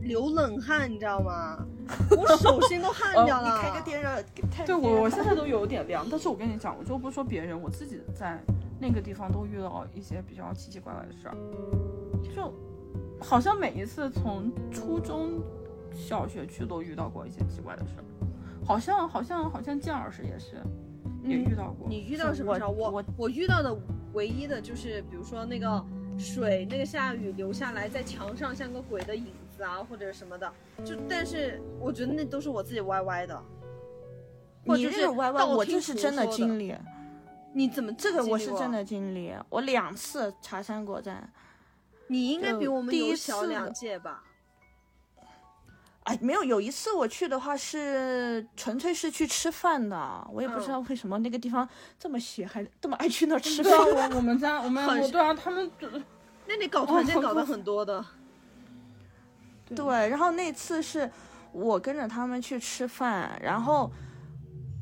[0.00, 1.58] 流冷汗，你知道吗？
[2.16, 3.48] 我手心都汗掉了。
[3.48, 4.08] 你开个电热，
[4.50, 8.40] 开对个电热我我现在都有点凉，但是我跟你讲，我就不说别人，我自己在
[8.78, 11.36] 那个地方都遇到一些比较奇奇怪怪的事儿，
[12.34, 12.54] 就
[13.20, 15.42] 好像每一次从初中
[15.92, 18.04] 小学去都遇到过一些奇怪的事儿，
[18.70, 20.62] 好像好像好像建老师也是，
[21.24, 21.88] 也遇到过。
[21.88, 22.70] 你遇到什么事儿？
[22.70, 23.76] 我我我遇到的
[24.12, 25.84] 唯一的就是，比如说那个
[26.16, 30.52] 水，那个下雨流下来，在墙上像个鬼的影子啊，或者什么的。
[30.84, 33.42] 就但是我觉得那都是我自己歪歪的。
[34.64, 36.72] 或你者是这个歪歪，道我听途这是真的经历，
[37.52, 41.28] 你怎么这个我是真的经历，我两次茶山果站。
[42.06, 44.22] 你应该比我们第一有小两届吧？
[46.10, 51.68] 哎，没有，有一次我去的话是纯粹是去吃饭的，我也不知道为什么那个地方
[52.00, 53.72] 这么邪，还这么爱去那儿吃饭。
[53.72, 55.70] 我我们家我们 对啊，他们
[56.48, 58.04] 那里搞团建搞得很多的。
[59.72, 61.08] 对，然后那次是
[61.52, 63.88] 我跟着他们去吃饭，然后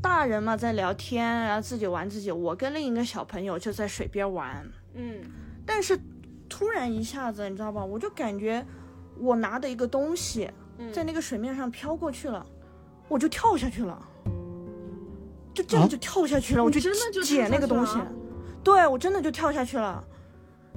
[0.01, 5.21] 大人嘛在聊天，然后自己玩自己，我跟另一个小朋友就在水边玩，嗯，
[5.67, 6.01] 但是
[6.49, 8.65] 突然一下子，你知道吧，我就感觉
[9.19, 10.55] 我拿的一个东西嗯
[10.93, 12.45] 在那个水面上飘过去了，
[13.09, 14.01] 我就跳下去了，
[15.55, 17.99] 就这样啊就跳下去了，我就真的就捡那个东西
[18.63, 20.03] 对我真的就跳下去了，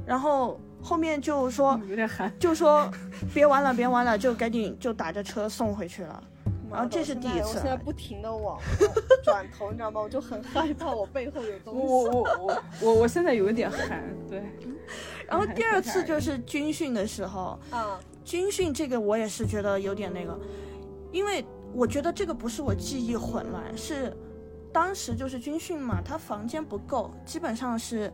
[0.06, 1.80] 然后后面就说。
[1.88, 2.32] 有点寒。
[2.40, 2.90] 就说
[3.34, 6.24] 别玩了，别玩了，就赶紧就打着车送回去了。
[6.72, 8.58] 然后这是第一次现在我现在不停的往
[9.26, 10.00] 转头，你知道吗？
[10.00, 11.82] 我就很害怕我背后有东西。
[11.82, 14.42] 我我我我我现在有一点寒，对。
[15.28, 18.00] 然后第二次就是军训的时候，啊，
[18.32, 20.39] 军训这个我也是觉得有点那个，
[21.12, 24.15] 因为我觉得这个不是我记忆混乱，是
[24.72, 28.10] 当时就是军训嘛，他房间不够，基本上是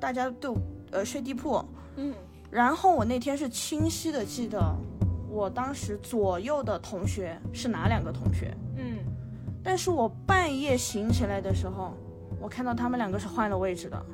[0.00, 0.56] 大家都
[0.90, 1.64] 呃睡地铺。
[1.94, 2.12] 嗯，
[2.50, 4.60] 然后我那天是清晰的记得，
[5.30, 8.98] 我当时左右的同学是哪两个同学，嗯，
[9.62, 11.94] 但是我半夜醒起来的时候，
[12.40, 14.04] 我看到他们两个是换了位置的，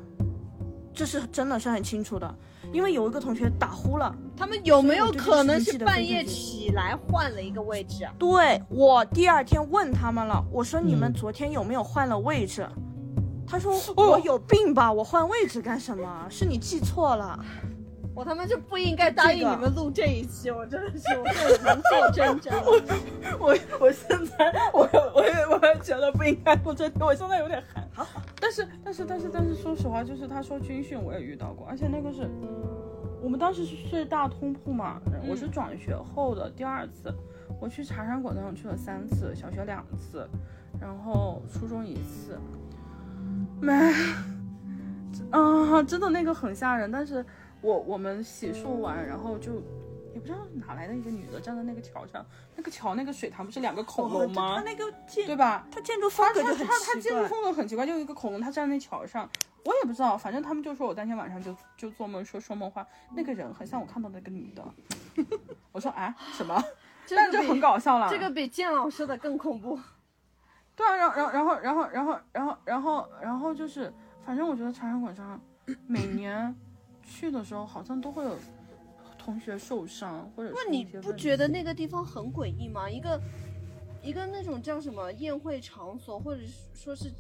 [0.93, 2.35] 这是真的是很清楚的，
[2.77, 4.15] 因为有一个同学打呼了。
[4.37, 8.13] 他们有没有可能是半夜起来换了一个位置啊？
[8.19, 12.69] 对我第二天问他们了，我说你们嗯昨天有没有换了位置？
[13.47, 16.27] 他说我有病吧，我换位置干什么？
[16.29, 17.43] 是你记错了。
[18.17, 22.51] 我他妈就不应该答应你们录这一期，我真的是 我现在如坐针毡。
[23.39, 27.87] 我我现在我我也我也觉得不应该录这题，我现在有点寒。
[28.41, 32.27] 但是但是但是但是说实话，就是他说军训我也遇到过，而且那个是
[33.23, 34.99] 我们当时是睡大通铺嘛，
[35.29, 37.15] 我是转学后的第二次，
[37.61, 40.27] 我去茶山果那去了三次，小学两次，
[40.81, 42.39] 然后初中一次，
[43.61, 43.73] 没，
[45.31, 47.25] 啊，真的那个很吓人，但是
[47.61, 49.55] 我我们洗漱完，然后就
[50.15, 54.57] 也不知道哪来的一个女的站在那个桥上，那个桥那个水塘不是两个恐龙吗？
[54.57, 55.67] 他那个建对吧？
[55.71, 57.01] 他建筑风格就很他他奇怪。
[57.01, 59.29] 建筑风格很奇怪，就一个恐龙，他站在那桥上，
[59.65, 64.65] 我也不知道，反正他们就说我当天晚上就就做梦说说梦话，那个人很像我看到那个女的。
[65.73, 66.63] 我说啊什么？
[67.09, 68.09] 但就很搞笑了。
[68.11, 69.79] 这个比建老师的更恐怖。
[70.75, 73.93] 对啊，然后然后然后然后然后然后然后然后就是，
[74.25, 75.41] 反正我觉得茶山馆上
[75.87, 76.55] 每年
[77.07, 78.37] 去的时候好像都会有
[79.17, 82.91] 同学受伤，或者那你不觉得那个地方很诡异吗？
[82.91, 83.21] 一个
[84.03, 87.11] 一个那种叫什么宴会场所，或者是说是，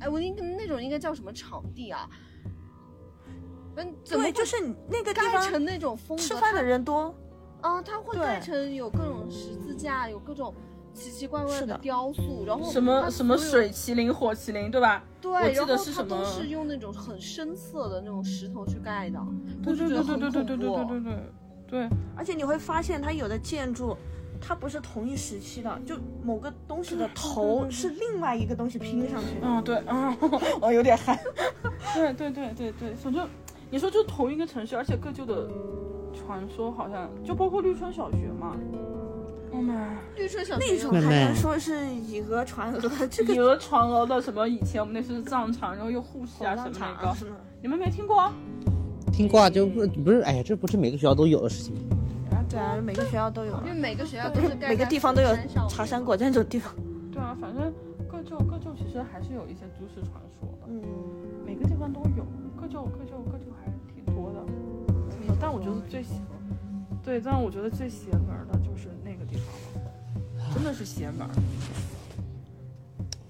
[0.00, 2.08] 哎，我应该那种应该叫什么场地啊？
[3.76, 4.56] 嗯，怎么就是
[4.88, 6.22] 那个地盖方成那种风格？
[6.22, 7.14] 吃饭的人多，
[7.60, 10.54] 它啊，它会对盖成有各种十字架，有各种
[10.96, 15.04] 奇奇怪怪的雕塑，然后什么什么水麒麟、火麒麟，对吧？
[15.20, 19.20] 对，我记然后它得是什么都是用那种很深色的那种石头去盖的，
[19.62, 20.56] 对对对对对对对对。
[20.56, 21.14] 对对对
[21.68, 21.88] 对。
[22.16, 23.96] 而且你会发现它有的建筑。
[24.38, 29.46] 它不是同一时期的，就某个东西的头是另外一个东西拼上去的。
[29.46, 30.14] 嗯，对，嗯，
[30.60, 31.18] 我有点汗。
[31.96, 33.26] 对对对对对，反正
[33.70, 35.48] 你说就同一个城市，而且各就的
[36.12, 38.54] 传说好像就包括绿川小学嘛。
[40.16, 44.46] 绿春小那种还能说是以讹传讹，这个以讹传讹的什么？
[44.48, 47.16] 以前我们那是藏场，然后又护士啊什么那个，
[47.62, 48.30] 你们没听过？
[49.12, 51.74] 听过啊，就不不是，哎呀，这不是每个学校都有的事情？
[52.30, 55.28] 啊，对啊，每个学校都有，因为每个学校都是每个地方都有
[55.68, 56.74] 茶山果这种地方。
[57.12, 57.72] 对啊，反正
[58.08, 60.82] 各就各就其实还是有一些都市传说的，嗯，
[61.46, 62.26] 每个地方都有，
[62.60, 64.44] 各就各就各就还是挺多的。
[65.40, 66.14] 但我觉得最邪，
[67.02, 68.88] 对，但我觉得最邪门的就是
[70.56, 71.30] 真的是邪门儿。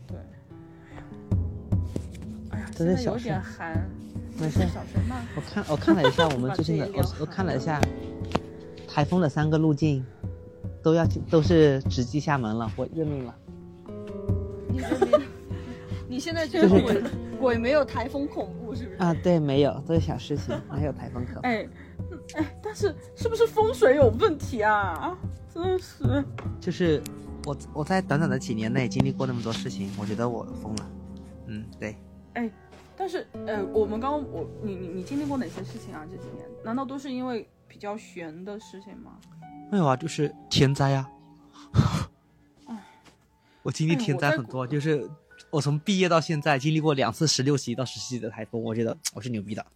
[0.06, 0.16] 对，
[2.50, 3.90] 哎呀，这是小现在有点事寒，
[4.38, 4.60] 没事，
[5.34, 7.80] 我看我看了一下 我们最近的，我我看了一下
[8.86, 10.04] 台风的三个路径，
[10.84, 13.34] 都要都是直击厦门了，我认命了。
[14.68, 15.20] 你认命？
[16.08, 17.02] 你现在觉得就是鬼
[17.40, 18.96] 鬼没有台风恐怖是不是？
[18.98, 21.48] 啊，对，没有，都是小事情，哪有台风可怕？
[21.48, 21.68] 哎，
[22.36, 25.18] 哎，但是是不是风水有问题啊？
[25.78, 26.24] 是，
[26.60, 27.02] 就是
[27.44, 30.90] 我我在短短的几年内经历过那么多事情，我觉得我疯了。
[31.46, 31.96] 嗯，对。
[32.34, 32.50] 哎，
[32.96, 36.06] 但是呃，我们刚刚我你你你经历过哪些事情啊？
[36.10, 39.12] 这几年难道都是因为比较悬的事情吗？
[39.70, 41.10] 没有啊，就是天灾啊。
[43.62, 45.10] 我经历天灾很多，就是
[45.50, 49.66] 我从毕业到现在经历过两次十六级到十七级的台风，我觉得我是牛逼的。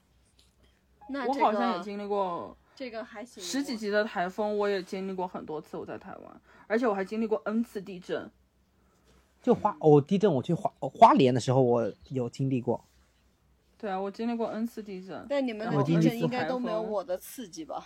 [1.08, 5.76] 那我好像也经历过这个还行，十几级的台风我也经历过很多次。
[5.76, 8.30] 我在台湾，而且我还经历过 N 次地震。
[9.42, 12.82] 就花哦，地震我去花花莲的时候我有经历过。
[13.76, 15.26] 对啊，我经历过 N 次地震。
[15.28, 17.84] 但你们的地震应该都没有我的刺激吧？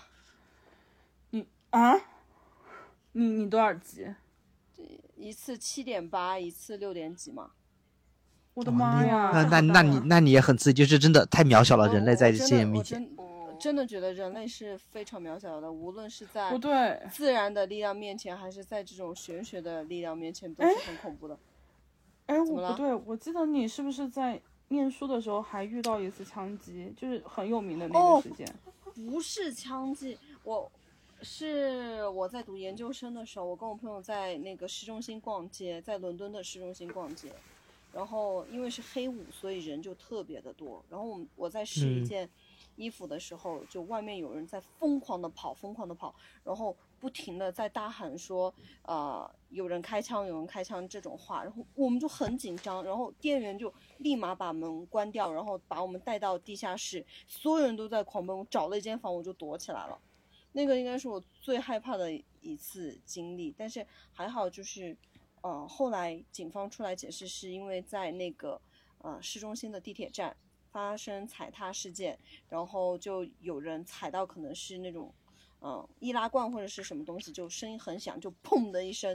[1.30, 1.96] 你啊？
[3.10, 4.06] 你你多少级？
[5.16, 7.50] 一次七点八，一次六点几嘛。
[8.54, 9.32] 我的妈呀！
[9.32, 13.00] 那那那你那你也很刺激，就是真的太渺小了，人类在这些面前。
[13.00, 13.16] 真
[13.74, 21.38] 的觉得人类是非常渺小的，无论是在不对自然的力量面前，还是在这种玄学的力量面前，都是很恐怖的。
[22.26, 28.46] 哎，我不对，我记得你是不是在念书的时候还遇到一次枪击，就是很有名的那个事件？
[28.94, 30.70] 不是枪击，我。
[31.22, 37.32] 是我在读研究生的时候，我跟我朋友在那个市中心逛街，在伦敦的市中心逛街，
[37.94, 40.84] 然后因为是黑五，所以人就特别的多。
[40.90, 42.28] 然后我我在试一件
[42.76, 48.52] 衣服的时候，就外面有人在疯狂的跑，疯狂的跑，然后不停的在大喊说，
[48.82, 51.42] 呃，有人开枪，有人开枪这种话。
[51.44, 59.98] 然后我们就很紧张，然后店员就立马把门关掉，然后把我们带到地下室，所有人都在狂奔，我找了一间房，我就躲起来了。
[60.52, 64.96] 那个应该是我最害怕的一次经历，但是还好，就是，
[65.40, 68.60] 呃，后来警方出来解释，是因为在那个
[68.98, 70.36] 呃市中心的地铁站
[70.74, 72.18] 发生踩踏事件，
[72.48, 75.14] 然后就有人踩到可能是那种，
[75.60, 79.08] 嗯，易拉罐或者是什么东西，就声音很响，就砰的一声，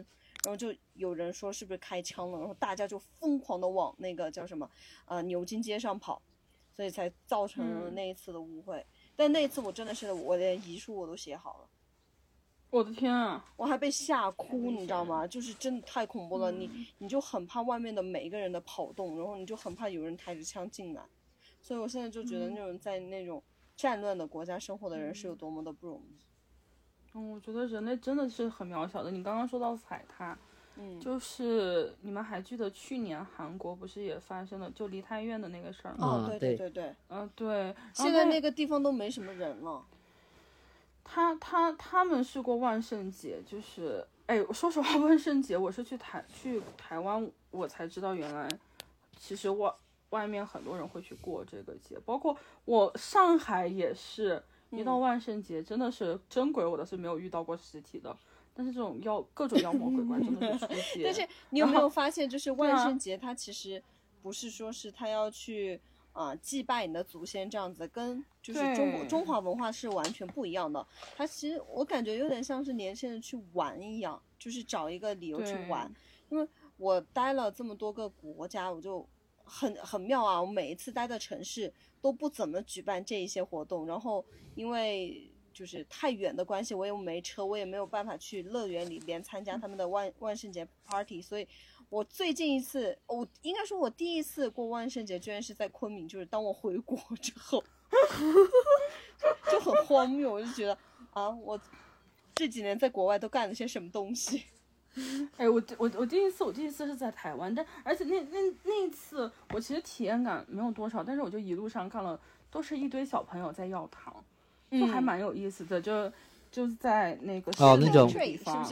[0.46, 4.72] 然后就有人说是不是开枪了，然后大家就疯狂的往那个叫什么，
[5.04, 6.22] 呃牛津街上跑，
[6.72, 8.86] 所以才造成了那一次的误会。
[9.18, 11.68] 但那一次我真的是，我连遗书我都写好了。
[12.70, 13.52] 我的天啊！
[13.58, 15.28] 我还被吓哭，你知道吗？
[15.28, 21.04] 就是真的太恐怖了，你你就很怕外面的每一个人的跑动，然后你就很怕有人抬着枪进来。
[21.62, 23.42] 所以我现在就觉得那种在那种
[23.76, 26.18] 战乱的国家生活的人是有多么的不容易。
[27.14, 29.12] 嗯，我觉得人类真的是很渺小的。
[29.12, 30.38] 你刚刚说到踩踏。
[30.82, 36.08] 嗯就是你们还记得去年韩国不是也发生了就梨泰院的那个事儿吗？
[36.08, 37.76] 哦，对对对对，嗯对。
[37.94, 39.84] 现在那个地方都没什么人了。
[41.04, 48.48] 他他他们是过万圣节，就是哎，说实话，万圣节我是去台去台湾，我才知道原来
[49.18, 49.70] 其实外
[50.12, 54.42] 外面很多人会去过这个节，包括我上海也是
[54.72, 58.16] 一到万圣节真的是真鬼，我倒是没有遇到过实体的。
[58.54, 61.04] 但是这种妖各种妖魔鬼怪真的是出 现。
[61.04, 63.82] 但是你有没有发现，就是万圣节它其实
[64.22, 65.80] 不是说是他要去
[66.12, 70.86] 啊祭拜你的祖先这样子，跟就是中国中华文化是完全不一样的。
[71.16, 75.90] 它其实我感觉有点像是年轻人去玩一样，就是找一个理由去玩。
[76.30, 76.46] 因为
[76.76, 79.08] 我待了这么多个国家，我就
[79.50, 80.40] 很很妙啊！
[80.40, 84.24] 我每一次待的城市都不怎么举办这一些活动，然后
[84.56, 85.30] 因为。
[85.52, 91.46] 就是太远的关系，我又没车，我也没有办法去乐园里边参加他们的万万圣节 party，所以，
[91.90, 97.62] 我最近一次，我应该说，我第一次过万圣节居然是在昆明，就是当我回国之后，
[99.52, 100.78] 就很荒谬，我就觉得
[101.12, 101.60] 啊，我
[102.36, 104.46] 这几年在国外都干了些什么东西？
[105.38, 112.20] 哎，我我我第一次，我第一次是在台湾，但而且那那那一次我其实体验感没有多少，但是我就一路上看了，
[112.50, 114.14] 都是一堆小朋友在要糖。
[114.72, 116.12] 就还蛮有意思的，就
[116.52, 118.64] 就在那个哦那种地方，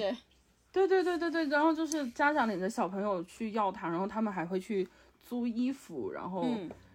[0.72, 4.88] 对对对对对，然后就是家长领着小朋友去要糖，然后他们还会去
[5.24, 6.45] 租衣服，然后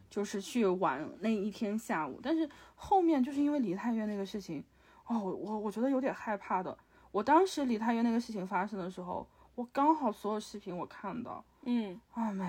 [0.08, 2.20] 就是去玩那一天下午。
[2.22, 4.62] 但是后面就是因为梨泰院那个事情，
[5.08, 6.78] 哦，我我觉得有点害怕的。
[7.12, 12.44] 我当时梨泰院那个事情发生的时候，我刚好所有视频我看到，嗯，啊妹，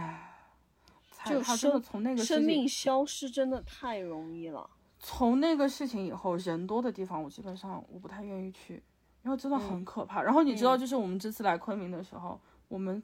[1.25, 4.69] 就他真的从那个生命消失真的太容易了。
[4.99, 8.81] 从那个事情以后，人多的地方我基本上我不太愿意去，
[9.23, 10.21] 因为真的很可怕。
[10.21, 12.39] 然后你知道，就是我们这次来昆明的时候，
[12.69, 13.03] 我们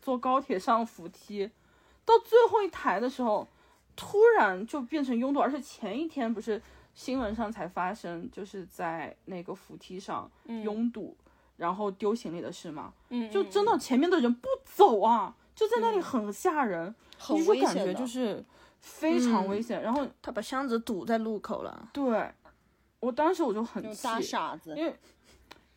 [0.00, 1.46] 坐高铁上扶梯，
[2.06, 3.46] 到最后一台的时候，
[3.94, 6.62] 突然就变成拥堵，而且前一天不是
[6.94, 11.16] 新闻上才发生，就是在那个扶梯上拥堵，
[11.56, 18.44] 然后丢行李的事嘛，嗯就真的前面的人不走啊，就在那里很吓人，很危险的，就是。
[18.84, 21.88] 非常危险，然后他把箱子堵在路口了。
[21.90, 22.30] 对，
[23.00, 24.74] 我当时我就很气，傻子。
[24.76, 24.94] 因为，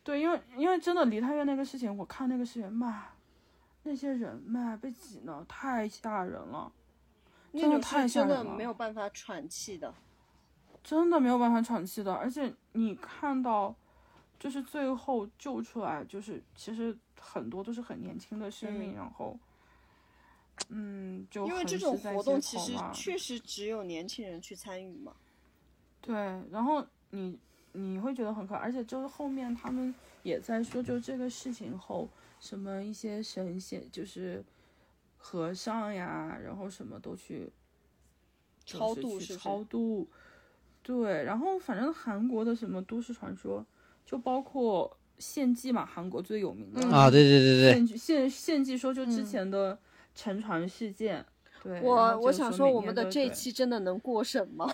[0.04, 3.06] 对，因为因为真的梨泰院那个事情，我看那个视频，妈，
[3.84, 6.70] 那些人妈被挤呢，太吓人了，
[7.52, 9.94] 那真的种太吓人了的没有办法喘气的。
[10.88, 12.14] 真的没有办法喘气的。
[12.14, 13.74] 而且你看到，
[14.40, 19.38] 就是最后救出来，就是其实很多都是很年轻的生命，嗯然后，
[20.70, 25.14] 嗯，就因为这种活动其实确实只有年轻人去参与嘛。
[26.00, 26.14] 对，
[26.50, 27.38] 然后你
[27.72, 32.08] 你会觉得很可爱，而且就是后面他们也在说，就这个事情后，
[32.40, 34.42] 什么一些神仙，就是
[35.18, 37.52] 和尚呀，然后什么都去
[38.64, 40.08] 就超是去度是超度，
[40.88, 43.62] 对，然后反正韩国的什么都市传说，
[44.06, 49.78] 就包括献祭嘛，韩国最有名的嗯啊，对对对对，献献献祭说就之嗯前的
[50.14, 51.22] 沉船事件，
[51.62, 54.72] 对，我我想说，我们的这一期真的能过审吗？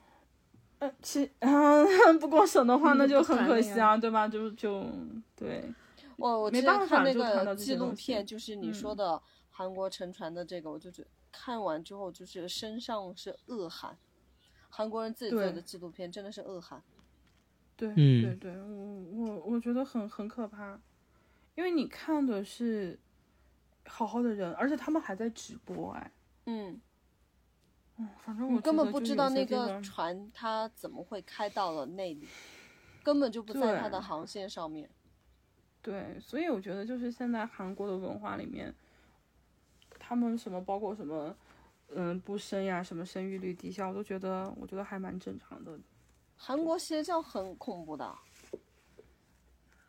[0.78, 1.86] 呃，其嗯，
[2.20, 4.28] 不过审的话，那嗯就很可惜啊，对吧？
[4.28, 4.84] 就就
[5.34, 5.64] 对，
[6.18, 13.96] 我我没之前看那办法就看到个纪录片，就是你说嗯的韩国沉船的这个，我就觉得看完之后就是身上是恶寒。
[14.70, 16.82] 韩国人自己做的纪录片真的是恶寒。
[17.76, 18.22] 对，嗯。
[18.22, 20.80] 对对，我我我觉得很很可怕，
[21.54, 22.98] 因为你看的是
[23.86, 26.10] 好好的人，而且他们还在直播，哎，
[26.46, 26.80] 嗯，
[27.96, 32.28] 嗯，反正我根本不知道那个船它怎么会开到了那里，
[33.02, 34.88] 根本就不在它的航线上面。
[35.82, 38.74] 对，所以我觉得就是现在韩国的文化里面，
[39.98, 41.34] 他们什么包括什么，
[41.94, 45.78] 嗯，不生呀，什么生育率低下，我都觉得我觉得还蛮正常的。
[46.36, 48.16] 韩国邪教很恐怖的，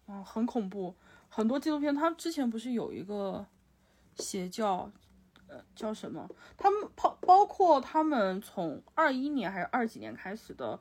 [0.07, 0.95] 嗯，很恐怖。
[1.29, 3.45] 很多纪录片，他之前不是有一个
[4.15, 4.91] 邪教，
[5.47, 6.29] 呃，叫什么？
[6.57, 10.77] 他们包包括他们从二一年还是二几年开始的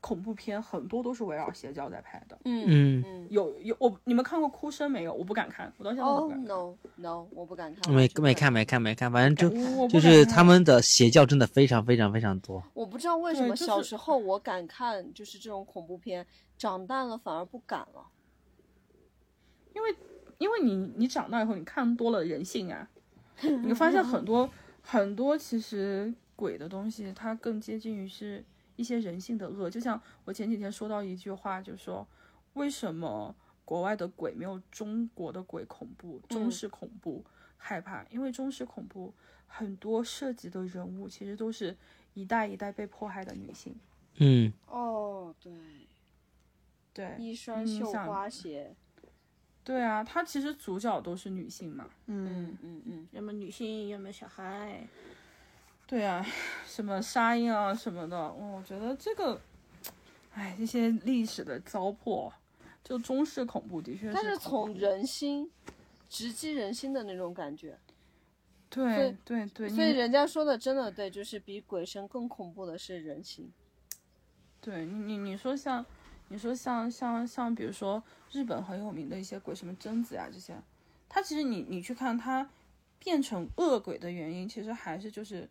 [0.00, 2.38] 恐怖片，很多都是围绕邪教在拍的。
[2.44, 3.26] 嗯嗯，嗯。
[3.30, 5.12] 有有，我你们看过《哭声》没有？
[5.12, 6.46] 我不敢看，我到现在都哦、不敢看。
[6.46, 12.62] no no，我不敢看，没没看没看没看，反正就就是他们的邪教真的非常非常非常多。
[12.74, 16.26] 我不知道为什么小时候我敢看就是这种恐怖片，
[16.56, 18.06] 长大了反而不敢了。
[20.38, 22.88] 因为你你长大以后，你看多了人性啊，
[23.42, 24.48] 你会发现很多
[24.80, 28.42] 很多其实鬼的东西，它更接近于是
[28.80, 29.68] 一些人性的恶。
[29.68, 32.06] 就像我前几天说到一句话，就说
[32.54, 37.22] 为什么国外的鬼没有中国的鬼恐怖，中式恐怖
[37.56, 38.04] 害怕？
[38.10, 39.12] 因为中式恐怖
[39.46, 41.76] 很多涉及的人物其实都是
[42.14, 43.76] 一代一代被迫害的女性。
[44.16, 45.52] 嗯，哦，对，
[46.92, 48.74] 对，一双绣花鞋，
[49.62, 51.88] 对啊，它其实主角都是女性嘛。
[52.06, 54.86] 嗯，嗯嗯，要么女性，要么小孩，
[55.90, 56.24] 对啊，
[56.68, 59.40] 什么沙鹰啊什么的，嗯我觉得这个，
[60.34, 62.30] 哎，这些历史的糟粕，
[62.84, 65.50] 就中式恐怖的确但是是从人心
[66.08, 67.76] 直击人心的那种感觉，
[68.68, 73.50] 对对对，所以人家说的真的对，就是比鬼神更恐怖的是人心。
[74.60, 75.84] 对你你你说像，
[76.28, 80.54] 你说像像像比如说日本很有名的一些鬼，什么贞子呀这些，
[81.08, 82.48] 他其实你你去看他
[83.00, 85.48] 变成恶鬼的原因，其实还是就是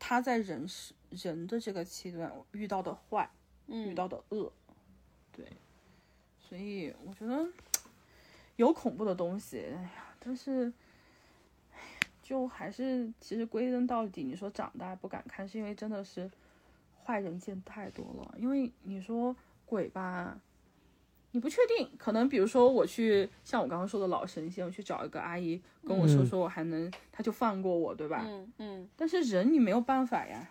[0.00, 3.30] 他在人是人的这个阶段遇到的坏。
[3.72, 4.52] 遇嗯，到的恶，
[5.30, 5.46] 对，
[6.40, 7.46] 所以我觉得
[8.56, 10.72] 有恐怖的东西，哎呀，但是，
[12.20, 16.28] 就还是其实归根到底，你说长大不敢看，是因为真的是
[17.04, 18.34] 坏人见太多了。
[18.38, 19.36] 因为你说
[19.66, 20.40] 鬼吧，
[21.32, 28.24] 你不确定，可能比如说我去像我刚刚说的老神仙，我去找一个阿姨跟我说嗯说，我还能，他就放过我，对吧？
[28.26, 30.50] 嗯嗯，但是人你没有办法呀。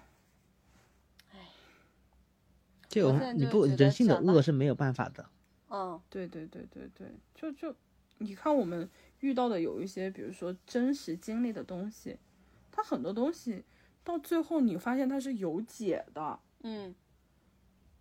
[2.88, 5.24] 就我现在你不人性的恶是没有办法的。
[5.70, 7.76] 嗯，对对对对对，就就
[8.18, 12.18] 你看我们遇到的有一些，比如说真实经历的东西，
[12.72, 13.64] 它很多东西
[14.04, 16.96] 到最后你发现它是有解的，嗯，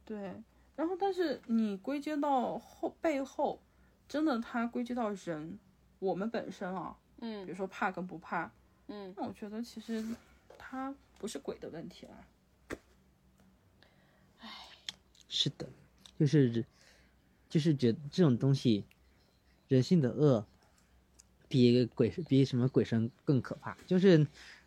[0.07, 0.43] 对。
[0.79, 3.61] 然后但是你归结到后背后，
[4.09, 5.59] 真的它归结到人，
[5.99, 8.49] 我们本身啊，嗯比嗯如说怕跟不怕，
[8.87, 10.05] 嗯，那我觉得其实
[10.57, 12.25] 它不是鬼的问题了。
[15.29, 15.69] 是的，
[16.17, 16.65] 就是，
[17.49, 18.85] 就是觉得这种东西，
[19.67, 20.47] 人性的恶，
[21.49, 23.77] 比鬼比什么鬼神更可怕。
[23.85, 24.25] 就是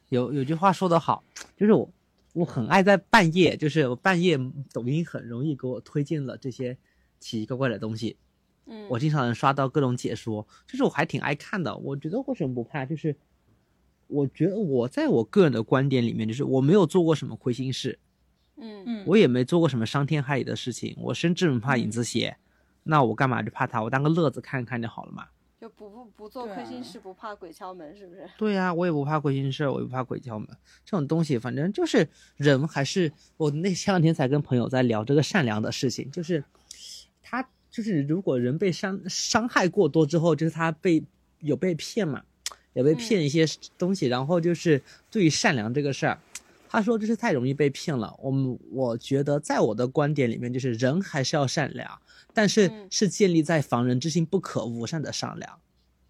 [0.10, 1.24] 有有句话说得好，
[1.56, 1.90] 就是我
[2.34, 4.38] 我很爱在半夜，就是我半夜
[4.72, 6.78] 抖音很容易给我推荐了这些
[7.20, 8.18] 奇奇怪怪的东西，
[8.66, 11.76] 嗯，我经常能刷到各种解说，就是我还挺爱看的。
[11.78, 12.86] 我觉得为什么不怕？
[12.86, 13.16] 就是
[14.08, 18.00] 我觉得我在我个人的观点里面，就是我没有做过什么亏心事，
[18.56, 22.38] 嗯嗯，我也没做过什么伤天害理的事情，我甚至不怕影子邪。
[22.84, 23.84] 那我干嘛就怕他？
[23.84, 25.28] 我当个乐子看看就好了嘛。
[25.62, 28.28] 就不不不做亏心事，不怕鬼敲门，是不是？
[28.36, 30.48] 对呀，我也不怕亏心事，我也不怕鬼敲门。
[30.84, 36.44] 这种东西，反正就是人还是我那前两天才跟朋友在聊这个善良的事情，就是
[37.22, 41.04] 他就是如果人被伤伤害过多之后，就是他被
[41.42, 42.24] 有被骗嘛，
[42.74, 43.46] 有被骗一些
[43.78, 44.82] 东西，然后就是
[45.12, 46.20] 对于善良这个事儿，
[46.68, 48.18] 他说这是太容易被骗了。
[48.20, 52.02] 我们我觉得在我的观点里面，就是人还是要善良。
[52.34, 55.60] 但是是建立在防人之心不可无上的善良，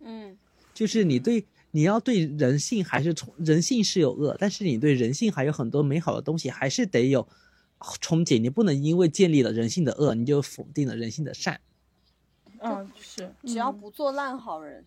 [0.01, 0.37] 嗯，
[0.73, 7.27] 就是你对你要对人性还是从人性是有恶，但是你对人性还有很多美好的东西还是得有
[7.79, 11.59] 憧憬，你不能因为建立了人性的恶，你就否定了人性的善。
[12.59, 14.85] 嗯，是，只要不做烂好人，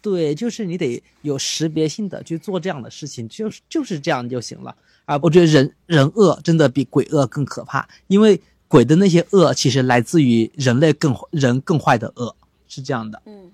[0.00, 4.76] 对，就是你得有识别性的去做这样的事情，就是就是这样就行了。
[5.06, 8.40] 啊，我觉得人人恶真的比鬼恶更可怕，因为。
[8.70, 12.36] 鬼的那些恶，其实来自于人类更人更坏的恶，
[12.68, 13.20] 是这样的。
[13.26, 13.50] 嗯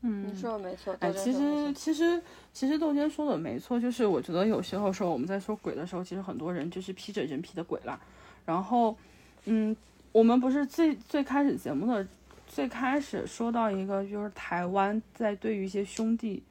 [0.00, 0.92] 嗯，你说的没错。
[0.98, 2.20] 哎，其实其实
[2.52, 8.00] 其实豆尖说的没错，就是我觉得有时候说我们在说鬼的时候，其实很多人就是披着人皮的鬼啦。
[8.44, 8.96] 然后，
[9.44, 9.76] 嗯，
[10.10, 12.04] 我们不是最最开始节目的
[12.48, 16.42] 最开始说到一个，就是台湾在对于一些兄弟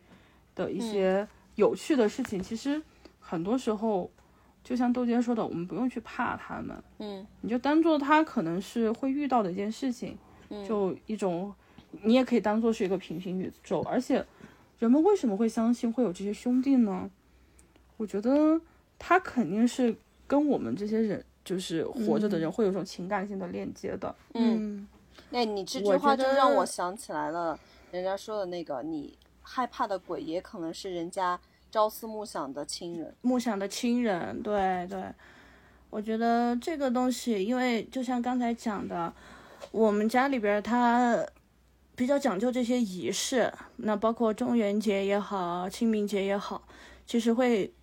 [0.56, 2.82] 的一些有趣的事情，其实
[3.20, 4.10] 很多时候。
[4.68, 10.18] 就像豆姐说的，我们不用去怕他们，嗯，你就当做他可能是会遇到的一件事情，
[10.68, 11.56] 就一种，
[12.02, 13.82] 你也可以当做是一个平行宇宙。
[13.84, 14.26] 而且，
[14.78, 17.10] 人们为什么会相信会有这些兄弟呢？
[17.96, 18.60] 我觉得
[19.00, 19.96] 他肯定是
[20.28, 24.14] 跟我们这些人，就是活着的人，会有一种情感性的链接的。
[24.34, 24.86] 嗯，
[25.32, 27.58] 哎，你这句话就让我想起来了，
[27.92, 31.40] 人家说的那个，你害怕的鬼也可能是人家。
[31.70, 35.04] 朝思暮想的亲人，暮想的亲人，对对，
[35.90, 39.14] 我觉得这个东西，因为就像刚才讲的，
[39.72, 41.24] 我们家里边他
[41.96, 46.64] 比较讲究这些仪式，那包括中元节也好，清明节也好，
[47.06, 47.74] 其实会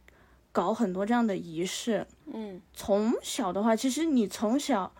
[0.50, 2.06] 搞很多这样的仪式。
[2.32, 4.92] 嗯，从小的话，其实你从小，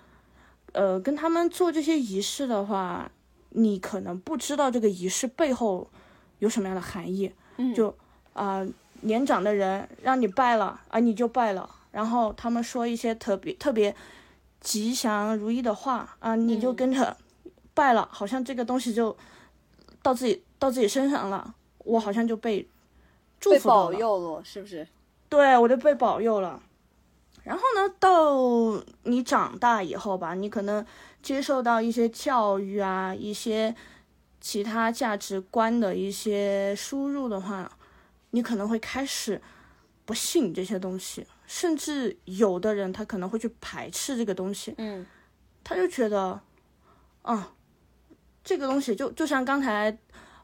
[0.72, 3.10] 呃，跟他们做这些仪式的话，
[3.50, 5.90] 你可能不知道这个仪式背后
[6.38, 7.32] 有什么样的含义。
[7.56, 7.96] 嗯，就。
[8.34, 8.64] 啊，
[9.00, 11.68] 年长的人让你拜了啊，你就拜了。
[11.90, 13.94] 然后他们说一些特别特别
[14.60, 17.16] 吉祥如意的话啊，你就跟着
[17.72, 19.16] 拜了，好像这个东西就
[20.02, 22.68] 到自己到自己身上了，我好像就被
[23.38, 24.86] 祝福保佑了，是不是？
[25.28, 26.60] 对，我就被保佑了。
[27.44, 28.34] 然后呢，到
[29.04, 30.84] 你长大以后吧，你可能
[31.22, 33.72] 接受到一些教育啊，一些
[34.40, 37.70] 其他价值观的一些输入的话。
[38.34, 39.40] 你可能会开始
[40.04, 44.74] 不信这些东西，甚至有的人他可能会去排斥这个东西。
[44.78, 45.06] 嗯，
[45.62, 46.40] 他就觉得，
[47.22, 47.52] 啊，
[48.42, 49.96] 这个东西就就像刚才，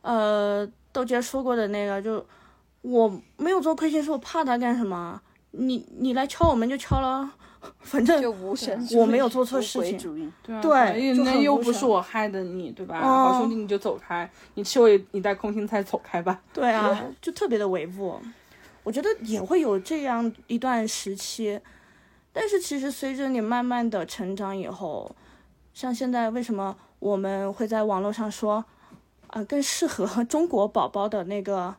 [0.02, 2.24] 呃，豆姐说过的那个，就
[2.82, 5.20] 我没有做亏心事，我怕他干什么？
[5.50, 7.34] 你你来敲我门就敲了。
[7.80, 13.00] 反正就无神，我没有做错事情，对啊，对，那又不是我害的你，对吧？
[13.00, 16.40] 好兄弟，你就走开，你吃我一袋空心菜，走开吧。
[16.54, 18.18] 对啊，就特别的维护。
[18.82, 21.60] 我觉得也会有这样一段时期，
[22.32, 25.14] 但是其实随着你慢慢的成长以后，
[25.74, 28.64] 像现在为什么我们会在网络上说，
[29.26, 31.74] 啊，更适合中国宝宝的那个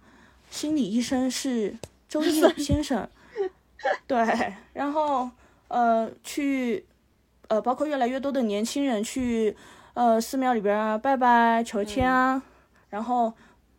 [0.52, 1.76] 心理医生是
[2.08, 3.10] 周易 先生，
[4.06, 5.30] 对，然后。
[5.72, 6.86] 呃，去，
[7.47, 9.55] 呃，包括越来越多的年轻人去，
[9.93, 12.43] 呃，寺庙里边啊拜拜求签啊，
[12.89, 13.32] 然后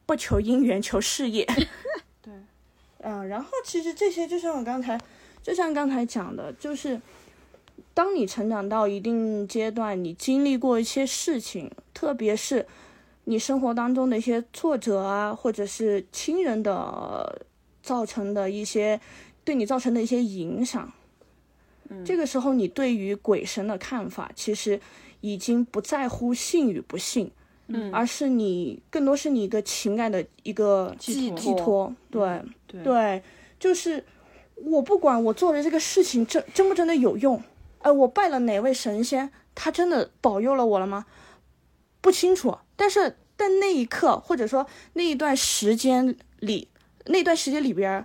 [0.07, 1.45] 不求姻缘求事业，
[2.22, 2.32] 对，
[3.01, 4.99] 嗯，然后其实这些就像我刚才，
[5.43, 6.99] 就像刚才讲的，就是
[7.93, 12.66] 当你成长到一定阶段，你经历过一些事情，特别是
[13.24, 17.45] 你生活当中的一些挫折啊，或者是亲人的
[17.82, 18.99] 造成的一些
[19.45, 20.90] 对你造成的一些影响。
[22.05, 24.80] 这个时候，你对于鬼神的看法，其实
[25.20, 27.30] 已经不在乎信与不信，
[27.68, 32.43] 嗯，而是你更多是你一个情感的一个寄托，对
[32.82, 33.22] 对，
[33.59, 34.05] 就是
[34.57, 37.43] 我不管我做的这个事情真真不真的有用，
[37.80, 41.07] 哎，我拜了哪位神仙，他真的保佑了我了吗？
[42.01, 46.68] 不清楚，但是但那一刻或者说那一段时间里，
[47.07, 48.05] 那段时间里边，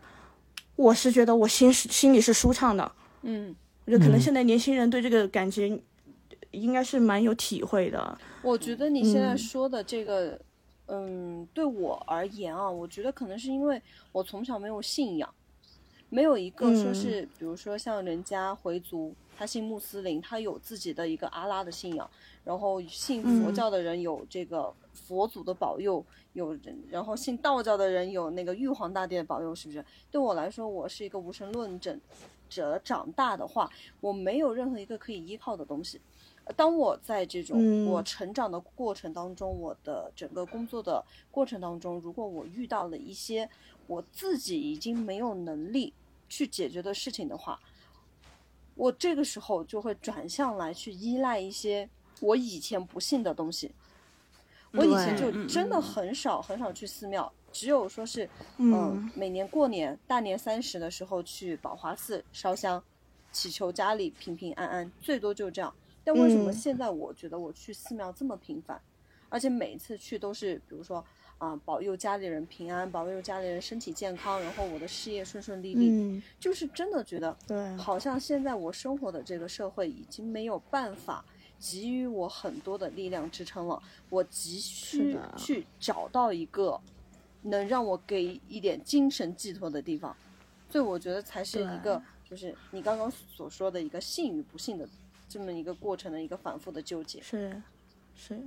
[0.76, 2.92] 我是觉得我心是心里是舒畅的，
[3.24, 3.56] 嗯。
[3.88, 5.80] 我觉得可能现在年轻人对这个感觉
[6.52, 8.18] 应该是蛮有体会的。
[8.42, 10.38] 我觉得你现在说的这个，
[10.88, 13.82] 嗯，对我而言啊，我觉得可能是因为
[14.12, 15.34] 我从小没有信仰，
[16.10, 22.10] 没有一个说是，比如说像人家回族，他信穆斯林，他有自己的一个阿拉的信仰，
[22.44, 29.86] 然后信佛教的人有这个佛祖的保佑，有人，然后信道教的人有那个玉皇大帝的保佑，是不是？
[30.12, 31.98] 对我来说，我是一个无神论者
[32.48, 33.70] 者长大的话，
[34.02, 36.02] 我没有任何一个可以依靠的东西。
[36.56, 43.50] 当我在这种我成长的过程当中，我的整个工作的过程当中，如果我遇到了一些
[43.86, 45.94] 我自己已经没有能力
[46.30, 47.60] 去解决的事情的话，
[48.76, 51.90] 我这个时候就会转向来去依赖一些
[52.22, 53.72] 我以前不信的东西。
[54.74, 62.84] 我以前就真的很少很少去寺庙，只有说是嗯，每年过年大年三十的时候去宝华寺烧香，
[63.32, 65.74] 祈求家里平平安安，最多就这样。
[66.04, 68.80] 但为什么现在我觉得我去寺庙这么频繁，
[69.30, 71.04] 而且每次去都是，比如说
[71.38, 81.26] 啊，保佑家里人平安，保佑家里人身体健康，然后我的事业顺顺利利，就是真的觉得，对，好像现在我生活的这个社会已经没有办法
[81.60, 86.80] 给予我很多的力量支撑了，我急需去找到一个
[87.44, 90.16] 能让我给一点精神寄托的地方，
[90.70, 94.88] 所以我觉得才是一个，就是你刚刚所说的一个信与不信的。
[95.30, 97.62] 这么一个过程的一个反复的纠结是，
[98.16, 98.42] 是。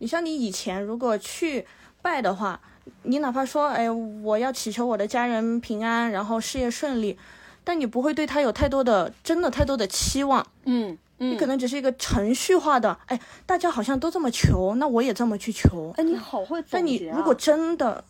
[0.00, 1.66] 你像你以前如果去
[2.02, 2.60] 拜的话，
[3.04, 7.18] 你哪怕说，哎，我要祈求我的家人平安，然后事业顺利，
[7.64, 10.46] 但你不会对他有太多的真的太多的期望。
[10.66, 11.30] 嗯嗯。
[11.30, 15.92] 你可能只是一个程序化的，哎，大家好像都这么求，那我也这么去求。
[15.96, 18.04] 哎，你好会但你如果真的，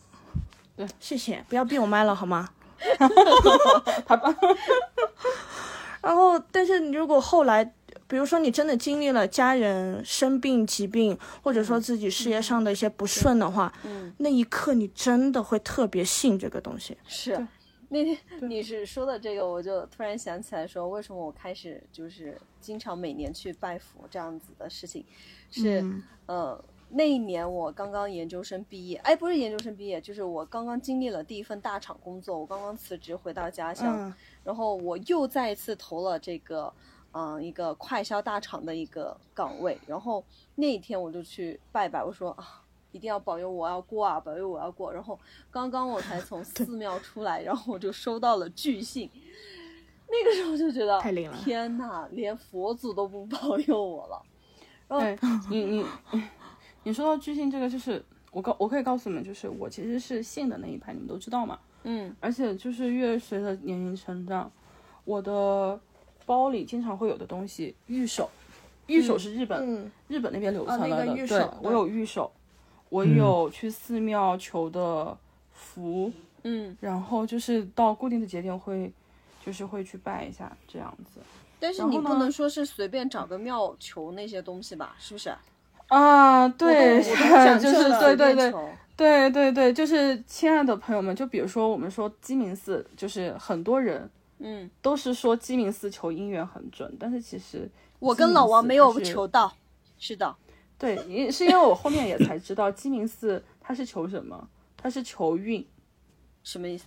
[0.76, 2.48] 对，谢谢，不要闭我麦了好吗？
[4.08, 4.34] 好吧。
[6.00, 7.64] 然后，但是你如果后来，
[8.08, 16.96] 比如说你真的经历了家人生病、疾病，或者说自己事业上的一些不顺的话，嗯，那一刻你真的会特别信这个东西。
[17.06, 17.46] 是，
[17.90, 25.04] 那天你是说的这个，我就突然想起来说，为什么我开始就是经常每年去拜佛这样子的事情，
[25.50, 25.84] 是，
[26.26, 34.14] 呃，那一年我刚刚研究生毕业，哎，不是研究生毕业，就是我刚刚经历了第一份大厂工作，我刚刚辞职回到家乡。
[34.44, 36.72] 然后我又再一次投了这个，
[37.12, 39.78] 嗯，一个快销大厂的一个岗位。
[39.86, 40.24] 然后
[40.56, 44.92] 那一天我就去拜拜，我说啊，一定要保佑我要过啊，保佑我要过。
[44.92, 45.18] 然后
[45.50, 49.08] 刚刚我才从寺庙出来，然后我就收到了巨信。
[50.12, 54.22] 那个时候就觉得太灵了，天呐，连佛祖都不保佑我了。
[54.86, 55.84] 然后你你
[56.82, 61.58] 你说到巨信这个，就是我告我可以告诉你们，就是我其实是信的那一派，你们都知道嘛。
[61.84, 64.52] 嗯，而且就是越随着年龄成长，
[65.04, 65.80] 我的
[66.26, 68.28] 包里经常会有的东西，玉手，
[68.86, 72.30] 玉手是日本日本那边流传来的，对我有玉手，
[72.90, 75.16] 我有去寺庙求的
[75.50, 78.92] 符，嗯，然后就是到固定的节点会，
[79.44, 81.20] 就是会去拜一下这样子。
[81.58, 84.96] 但是你不能说是随便找个庙求那些东西吧？
[84.98, 85.34] 是不是？
[85.88, 87.02] 啊，对，
[87.60, 88.52] 就是对对对。
[88.94, 97.68] 对对对，就是亲爱的朋友们，就比如说我们说鸡鸣寺，就是很多人，嗯，都是说鸡鸣寺求姻缘很准，但是其实
[97.98, 99.52] 我跟老王没有求到，
[99.98, 100.36] 是的，
[100.78, 105.66] 对，因是因为我后面也才知道鸡鸣寺它是求什么，它是求运，
[106.44, 106.86] 什么意思？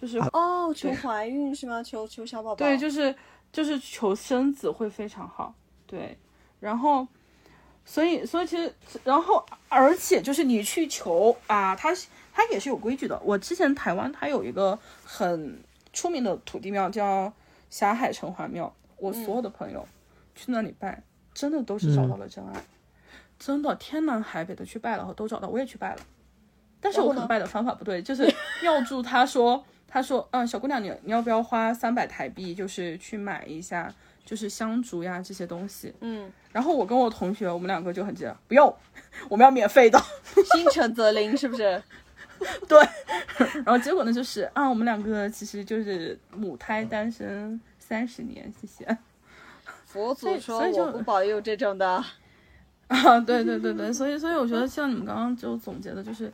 [0.00, 1.82] 就是哦，求怀孕是吗？
[1.82, 2.56] 求求小宝宝？
[2.56, 3.14] 对，就是
[3.52, 5.54] 就是求生子会非常好，
[5.86, 6.16] 对，
[6.60, 7.06] 然后。
[7.90, 8.70] 所以，所以其实，
[9.02, 11.88] 然后，而且就是你去求啊，它
[12.34, 13.18] 它也是有规矩的。
[13.24, 15.58] 我之前台湾它有一个很
[15.90, 17.32] 出名的土地庙叫
[17.70, 19.88] 霞海城隍庙，我所有的朋友
[20.34, 22.62] 去那里拜，真的都是找到了真爱，
[23.38, 25.48] 真的天南海北的去拜了，都找到。
[25.48, 26.00] 我也去拜了，
[26.82, 28.30] 但是我可能拜的方法不对，就是
[28.60, 33.92] 庙祝他说，他说，嗯，小姑娘，你你要不要花三百台币，就是去买一下。
[34.28, 38.70] 就是香烛呀这些东西，嗯，然后我跟我同学，我们两个就很急，不用，
[39.30, 39.98] 我们要免费的，
[40.52, 41.82] 心诚则灵，是不是？
[42.68, 42.78] 对，
[43.64, 48.98] 然后结果呢，就是啊，我们两个其实就是母胎单身三十年，谢谢。
[49.86, 52.04] 佛祖说我不保佑这种的，
[52.88, 56.30] 啊，对对对对，所以所以我觉得像你们刚刚就总结的，就是，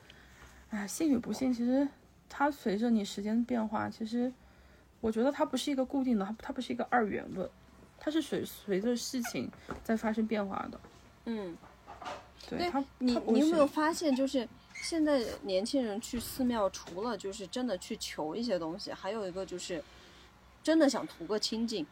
[0.70, 1.86] 哎，信与不信，其实
[2.36, 4.32] 它随着你时间变化，其实
[5.00, 7.48] 我觉得它不是一个固定的，它它不是一个二元论。
[8.00, 9.48] 它是随随着事情
[9.84, 10.80] 在发生变化的，
[11.26, 11.56] 嗯，
[12.50, 19.82] 对，你你有没有发现，就是现在年轻人去寺庙，除了就是真的去求一些东西，还有一个就是
[20.60, 21.86] 真的想图个清净。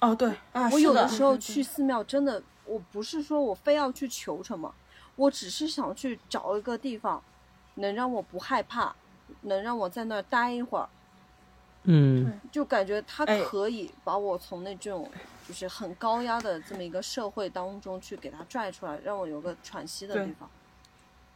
[0.00, 0.32] 哦，对，
[0.72, 4.72] 我有的时候去寺庙，真的，我不是说我非要去求什么，
[5.16, 7.20] 我只是想去找一个地方，
[7.74, 8.94] 能让我不害怕，
[9.42, 10.88] 能让我在那儿待一会儿。
[11.84, 15.10] 嗯，就感觉它哎可以把我从那种
[15.46, 20.48] 就是很高压的这么一个社会当中去给他拽出来，让我有个喘息的地方。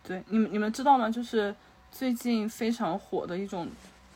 [0.02, 1.08] 对，你们你们知道吗？
[1.08, 1.54] 就是
[1.90, 3.68] 最近非常火的一种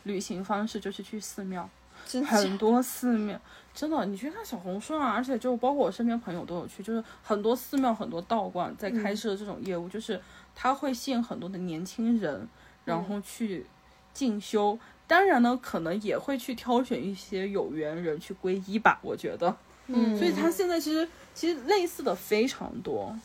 [0.02, 1.68] 旅行方式，就是去寺庙。
[2.04, 3.40] 真很多寺庙，
[3.74, 10.20] 真的，你去看小红书啊，而且就包括我身边朋友都有去，就是很多寺庙、很多道观在开设这种业务，就是
[10.54, 12.46] 他会吸引很多的年轻人，
[12.86, 13.66] 然后去
[14.14, 14.78] 进修。
[15.06, 19.54] 当然呢，可能也会去挑选一些有缘人去皈依吧，我觉得。
[19.88, 23.16] 嗯所以他现在其实其实类似的非常多。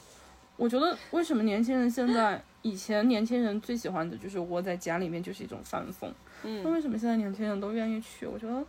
[0.58, 6.14] 我觉得为什么年轻人现在以前年轻人最喜欢的就是窝在家里面，就是一种放松。
[6.44, 8.28] 那嗯为什么现在年轻人都愿意去？
[8.28, 8.64] 我觉得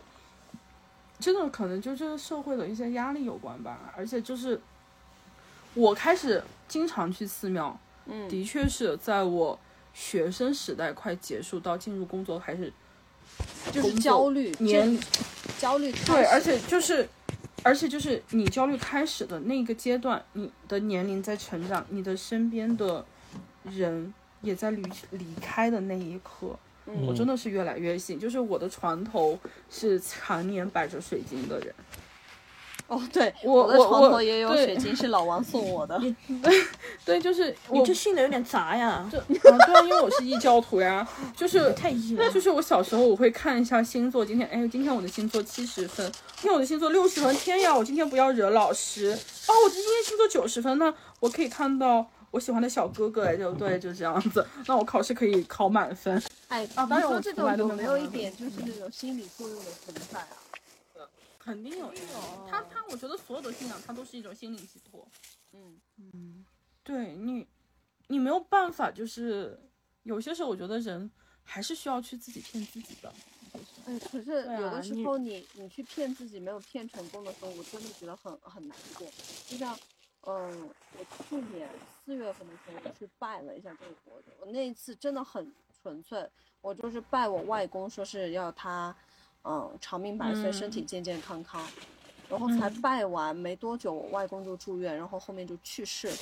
[1.19, 3.93] 真的可能就这个社会的一些压力有关吧。
[3.95, 4.59] 而且就是
[5.75, 9.59] 我开始经常去寺庙，嗯的确是在我
[9.93, 12.71] 学生时代快结束到进入工作还是
[13.71, 15.07] 就是焦虑年这
[15.59, 17.07] 焦虑对，而且就是，
[17.63, 23.05] 而且就是你焦虑开始的那个阶段，你的年龄在成长，你的身边的
[23.63, 28.19] 人也在离离开的那一刻，嗯我真的是越来越信。
[28.19, 29.39] 就是我的床头
[29.69, 31.73] 是常年摆着水晶的人，
[32.93, 35.99] 哦，对，我的我我床头也有水晶，是老王送我的。
[37.03, 42.29] 对，就是你我这信的有点杂呀，就啊，对啊，因为我是异教徒呀，就是太异了。
[42.29, 56.21] 就是我小时候我会看一下星座，今天哎，今天我的星座七十分，今天我的星座六十分，天呀，我今天不要惹老师哦，我今天星座九十分，那我可以看到我喜欢的小哥哥，哎，就对，就这样子，那我考试可以考满分。
[56.49, 60.42] 哎，啊当然说这从来都没种有没有一点就是那种心理作用的存在啊？
[61.43, 61.93] 肯定有，
[62.49, 65.05] 他他，我觉得所有的信仰，它都是一种心灵寄托。
[65.51, 66.45] 嗯嗯
[66.83, 67.45] 对你，
[68.07, 69.59] 你没有办法，就是
[70.03, 71.11] 有些时候，我觉得人
[71.43, 73.13] 还是需要去自己骗自己的。
[73.85, 79.05] 哎，可是有的时你候你你去骗自己没有骗成功的时候，我真的觉得很很难过。
[79.45, 79.77] 就像，
[80.21, 81.69] 嗯，我去年
[82.05, 86.25] 四月份的时候我去拜了一下这个佛祖，我那一次真的很纯粹，
[86.61, 89.12] 我就是拜我外公，说是要他，嗯，
[89.79, 91.65] 长命百岁，身体嗯健健康康。
[92.29, 96.15] 然后才嗯拜完没多久，我外公就住院，然后后面就去世了。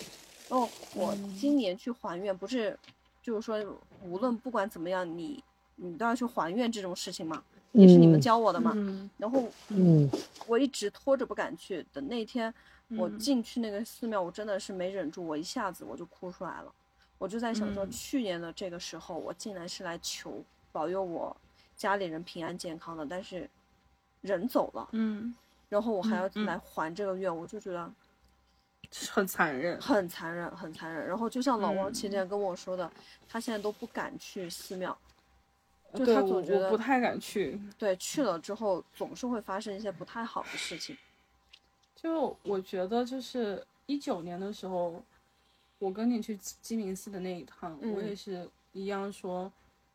[0.50, 2.78] 然后我嗯今年去还愿，不是
[3.24, 3.64] 就是说
[4.04, 5.42] 无论不管怎么样，你
[5.76, 7.42] 你都要去还愿这种事情嘛，
[7.72, 8.74] 也是你们嗯教我的嘛。
[8.76, 10.10] 嗯然后嗯
[10.48, 12.54] 我一直拖着不敢去，等那天
[12.98, 16.74] 我嗯进去那个寺庙，我真的是没忍住，我一下子我就哭出来了。
[17.18, 20.44] 我就在想说，嗯去年的这个时候，我竟然是来求
[20.74, 21.34] 保佑我
[21.82, 23.50] 家里人平安健康的，但是
[24.22, 25.34] 人走了，嗯，
[25.68, 27.92] 然后我还要来还这个愿，我就觉得
[29.10, 29.82] 很残忍。
[29.82, 31.08] 很残忍，很残忍。
[31.08, 32.92] 然后就像老王嗯前天跟我说的，
[33.28, 34.96] 他现在都不敢去寺庙，
[35.96, 37.60] 就，他总觉得我不太敢去。
[37.80, 40.96] 对去了之后总是会发生一些不太好的事情。
[41.96, 45.04] 就我觉得，就是一九年的时候，
[45.80, 49.52] 我跟你去鸡鸡鸣寺的那一趟，我嗯也是一样说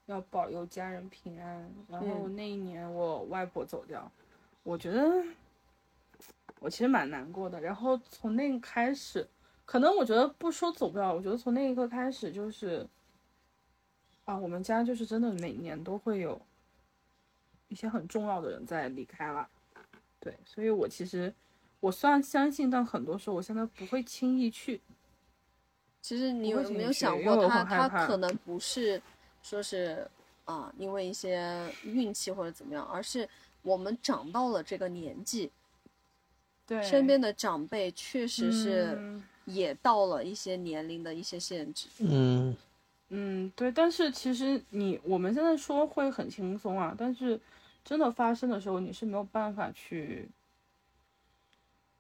[0.07, 1.71] 要保佑家人平安。
[1.89, 4.11] 然后嗯那一年我外婆走掉，
[4.63, 5.23] 我觉得
[6.59, 7.61] 我其实蛮难过的。
[7.61, 9.27] 然后从那个开始，
[9.65, 12.87] 可能我觉得不说走不了，我觉得从那一刻开始就是，
[14.25, 16.41] 啊，我们家就是真的每年都会有
[17.69, 19.49] 一些很重要的人在离开了。
[20.19, 21.33] 对，所以我其实
[21.79, 24.81] 我虽然相信，但很多时候我现在不会轻易去。
[26.01, 29.01] 其实你有没有想过他，他怕可能不是
[29.49, 30.11] 说是
[30.45, 33.29] 啊、因为一些运气或者怎么样，而是
[33.63, 35.51] 我们长到了这个年纪，
[36.67, 41.89] 对身边的长辈确实是嗯也到了一些年龄的一些限制。
[41.99, 42.57] 嗯
[43.09, 47.41] 嗯，对，但是其实你我们现在说会很轻松啊，但是
[47.85, 50.29] 真的发生的时候，你是没有办法去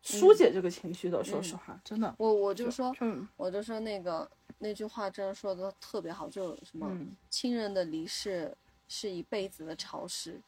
[0.03, 1.23] 疏解这个情绪的。
[1.23, 4.29] 说实话，真的，我我就说，就我就说那个
[4.59, 8.57] 那句话真的说的特别好，就什么、嗯亲人的离世
[8.89, 10.41] 是一辈子的潮湿，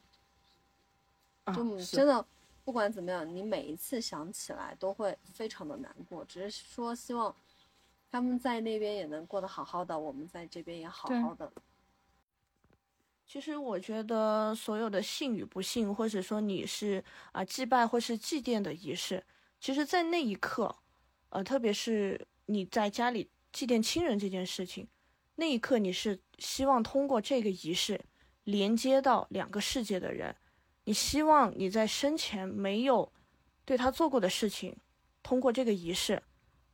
[1.44, 2.24] 啊就真的
[2.64, 6.24] 不管怎么样，你每一次想起来都会非常的难过。
[6.24, 7.34] 只是说希望
[8.10, 11.50] 他们在那边也能过得好好的，我们在这边也好好的。
[13.26, 19.22] 其实我觉得所有的信与不信，或者说你是啊、祭拜或是祭奠的仪式，
[19.60, 20.74] 其实，在那一刻，
[21.28, 23.28] 呃，特别是你在家里
[23.58, 24.86] 祭奠亲人这件事情，
[25.34, 28.00] 那一刻你是希望通过这个仪式
[28.44, 30.36] 连接到两个世界的人，
[30.84, 33.12] 你希望你在生前没有
[33.64, 34.76] 对他做过的事情，
[35.24, 36.22] 通过这个仪式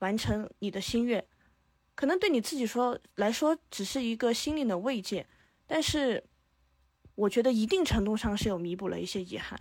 [0.00, 1.26] 完成你的心愿，
[1.94, 5.26] 可能对你自己说来说只是一个心灵的慰藉，
[5.66, 6.22] 但是
[7.14, 9.58] 我觉得一定程度上是有弥补了一些遗憾，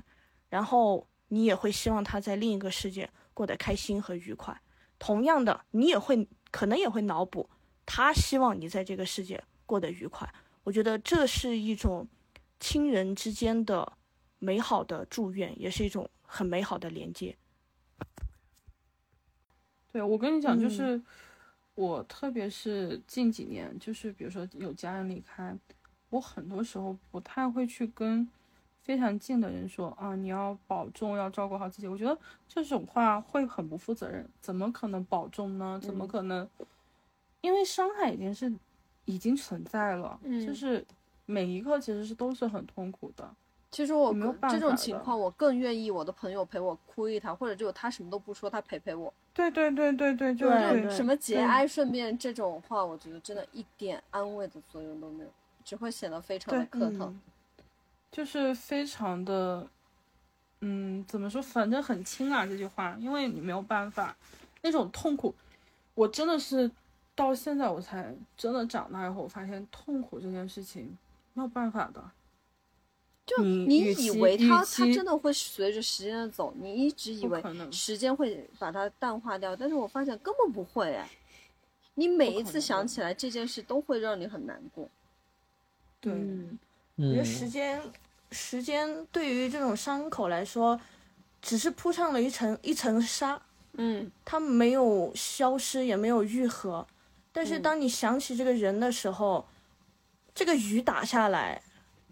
[0.49, 4.61] 然后你也会希望他在另一个世界过得开心和愉快。
[4.99, 7.49] 同样的，你也会可能也会脑补
[7.83, 10.31] 他希望你在这个世界过得愉快。
[10.63, 12.07] 我觉得这是一种
[12.59, 13.91] 亲人之间的
[14.37, 17.35] 美好的祝愿，也是一种很美好的连接。
[19.91, 21.01] 对，我跟你讲，就是
[21.73, 25.57] 我特别是近几年，就是比如说有家人离开。
[26.11, 28.29] 我很多时候不太会去跟
[28.83, 31.87] 非常近的人说啊，你要保重，要照顾好自己。
[31.87, 32.17] 我觉得
[32.47, 34.29] 这种话会很不负责任。
[34.41, 35.79] 怎么可能保重呢？
[35.81, 36.47] 怎么可能？
[37.41, 38.53] 因为伤害已经是
[39.05, 40.85] 已经存在了，就是
[41.25, 43.29] 每一刻其实是都是很痛苦的。
[43.71, 49.11] 其实我没有这种情况，我更愿意我的朋友陪我哭一场，或者就他什么都不说，他陪陪我。
[49.33, 55.29] 对对对对对，就是什么节哀顺变这种话，我觉得真的一点安慰的作用都没有。
[55.65, 57.17] 只会显得非常的磕疼，
[58.13, 59.67] 就是非常的，
[60.61, 61.41] 嗯，怎么说？
[61.41, 64.15] 反正很轻啊，这句话，因为你没有办法，
[64.61, 65.33] 那种痛苦，
[65.95, 66.69] 我真的是
[67.15, 70.95] 到现在我才真的长大以后，我发现痛苦这件事情
[71.33, 72.11] 没有办法的。
[73.25, 77.41] 就你以为它它真的会随着时间的走，你一直以为
[77.71, 81.09] 时间会把它淡化掉，但是我发现根本不会哎，
[81.95, 84.87] 你每一次想起来这件事都会让你很难过。
[86.01, 86.13] 对，
[86.95, 87.81] 我觉得时间，
[88.31, 90.79] 时间对于这种伤口来说，
[91.41, 93.41] 只是铺上了一层一层纱，
[93.73, 96.85] 嗯，它没有消失，也没有愈合。
[97.31, 99.45] 但是当你想起这个人的时候，
[100.35, 101.61] 这个雨打下来，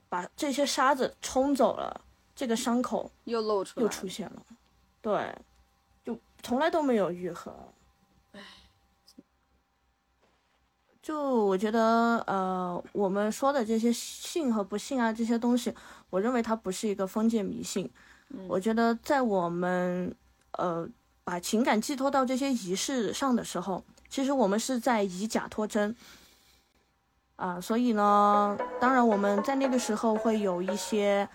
[0.09, 2.01] 把这些沙子冲走了，
[2.35, 4.43] 这个伤口又露出来，又出现了，
[4.99, 5.35] 对，
[6.03, 7.55] 就从来都没有愈合。
[11.11, 15.75] 就我觉得，呃，我们说的这些信和不信啊，这些东西，
[16.09, 17.91] 我认为它不是一个封建迷信。
[18.47, 20.15] 我觉得在我们，
[20.53, 20.87] 呃，
[21.25, 25.93] 把情感寄托到这些仪式上的时候，其实我们是在以假托真。
[27.35, 31.27] 啊，所以呢，当然我们在那个时候会有一些，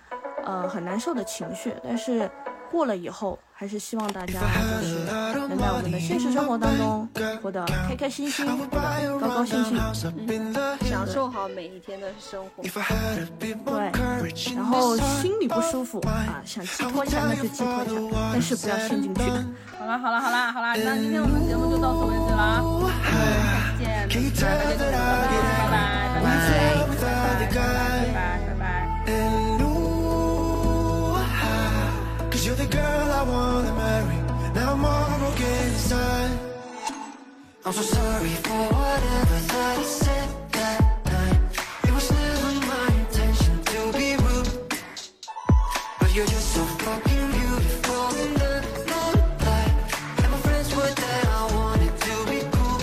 [0.43, 2.31] 呃，很难受的情绪，但是
[2.71, 3.39] 过了以后。
[3.59, 4.97] 还是希望大家就是
[5.49, 7.09] 能在我们的现实生活当中
[7.41, 9.81] 过得开开心心，过得高高兴兴，
[10.29, 10.55] 嗯
[10.85, 12.63] 享受好每一天的生活。
[12.63, 13.91] 对，
[14.55, 19.23] 然后心里不舒服啊，想寄托一下那就寄托一下，但是不要陷进去。
[19.79, 22.63] 好了好了好了好了，那今天我们节目就到此为止了，
[23.81, 25.71] 下期见，拜拜拜拜。
[25.71, 25.96] 拜
[33.19, 34.19] I wanna marry.
[34.55, 36.39] Now I'm all broken inside.
[37.65, 40.81] I'm so sorry for whatever that I said that
[41.13, 41.41] night.
[41.89, 44.51] It was never my intention to be rude.
[45.99, 48.53] But you're just so fucking beautiful in the
[48.91, 49.75] moonlight.
[50.23, 52.83] And my friends were there, I wanted to be cool.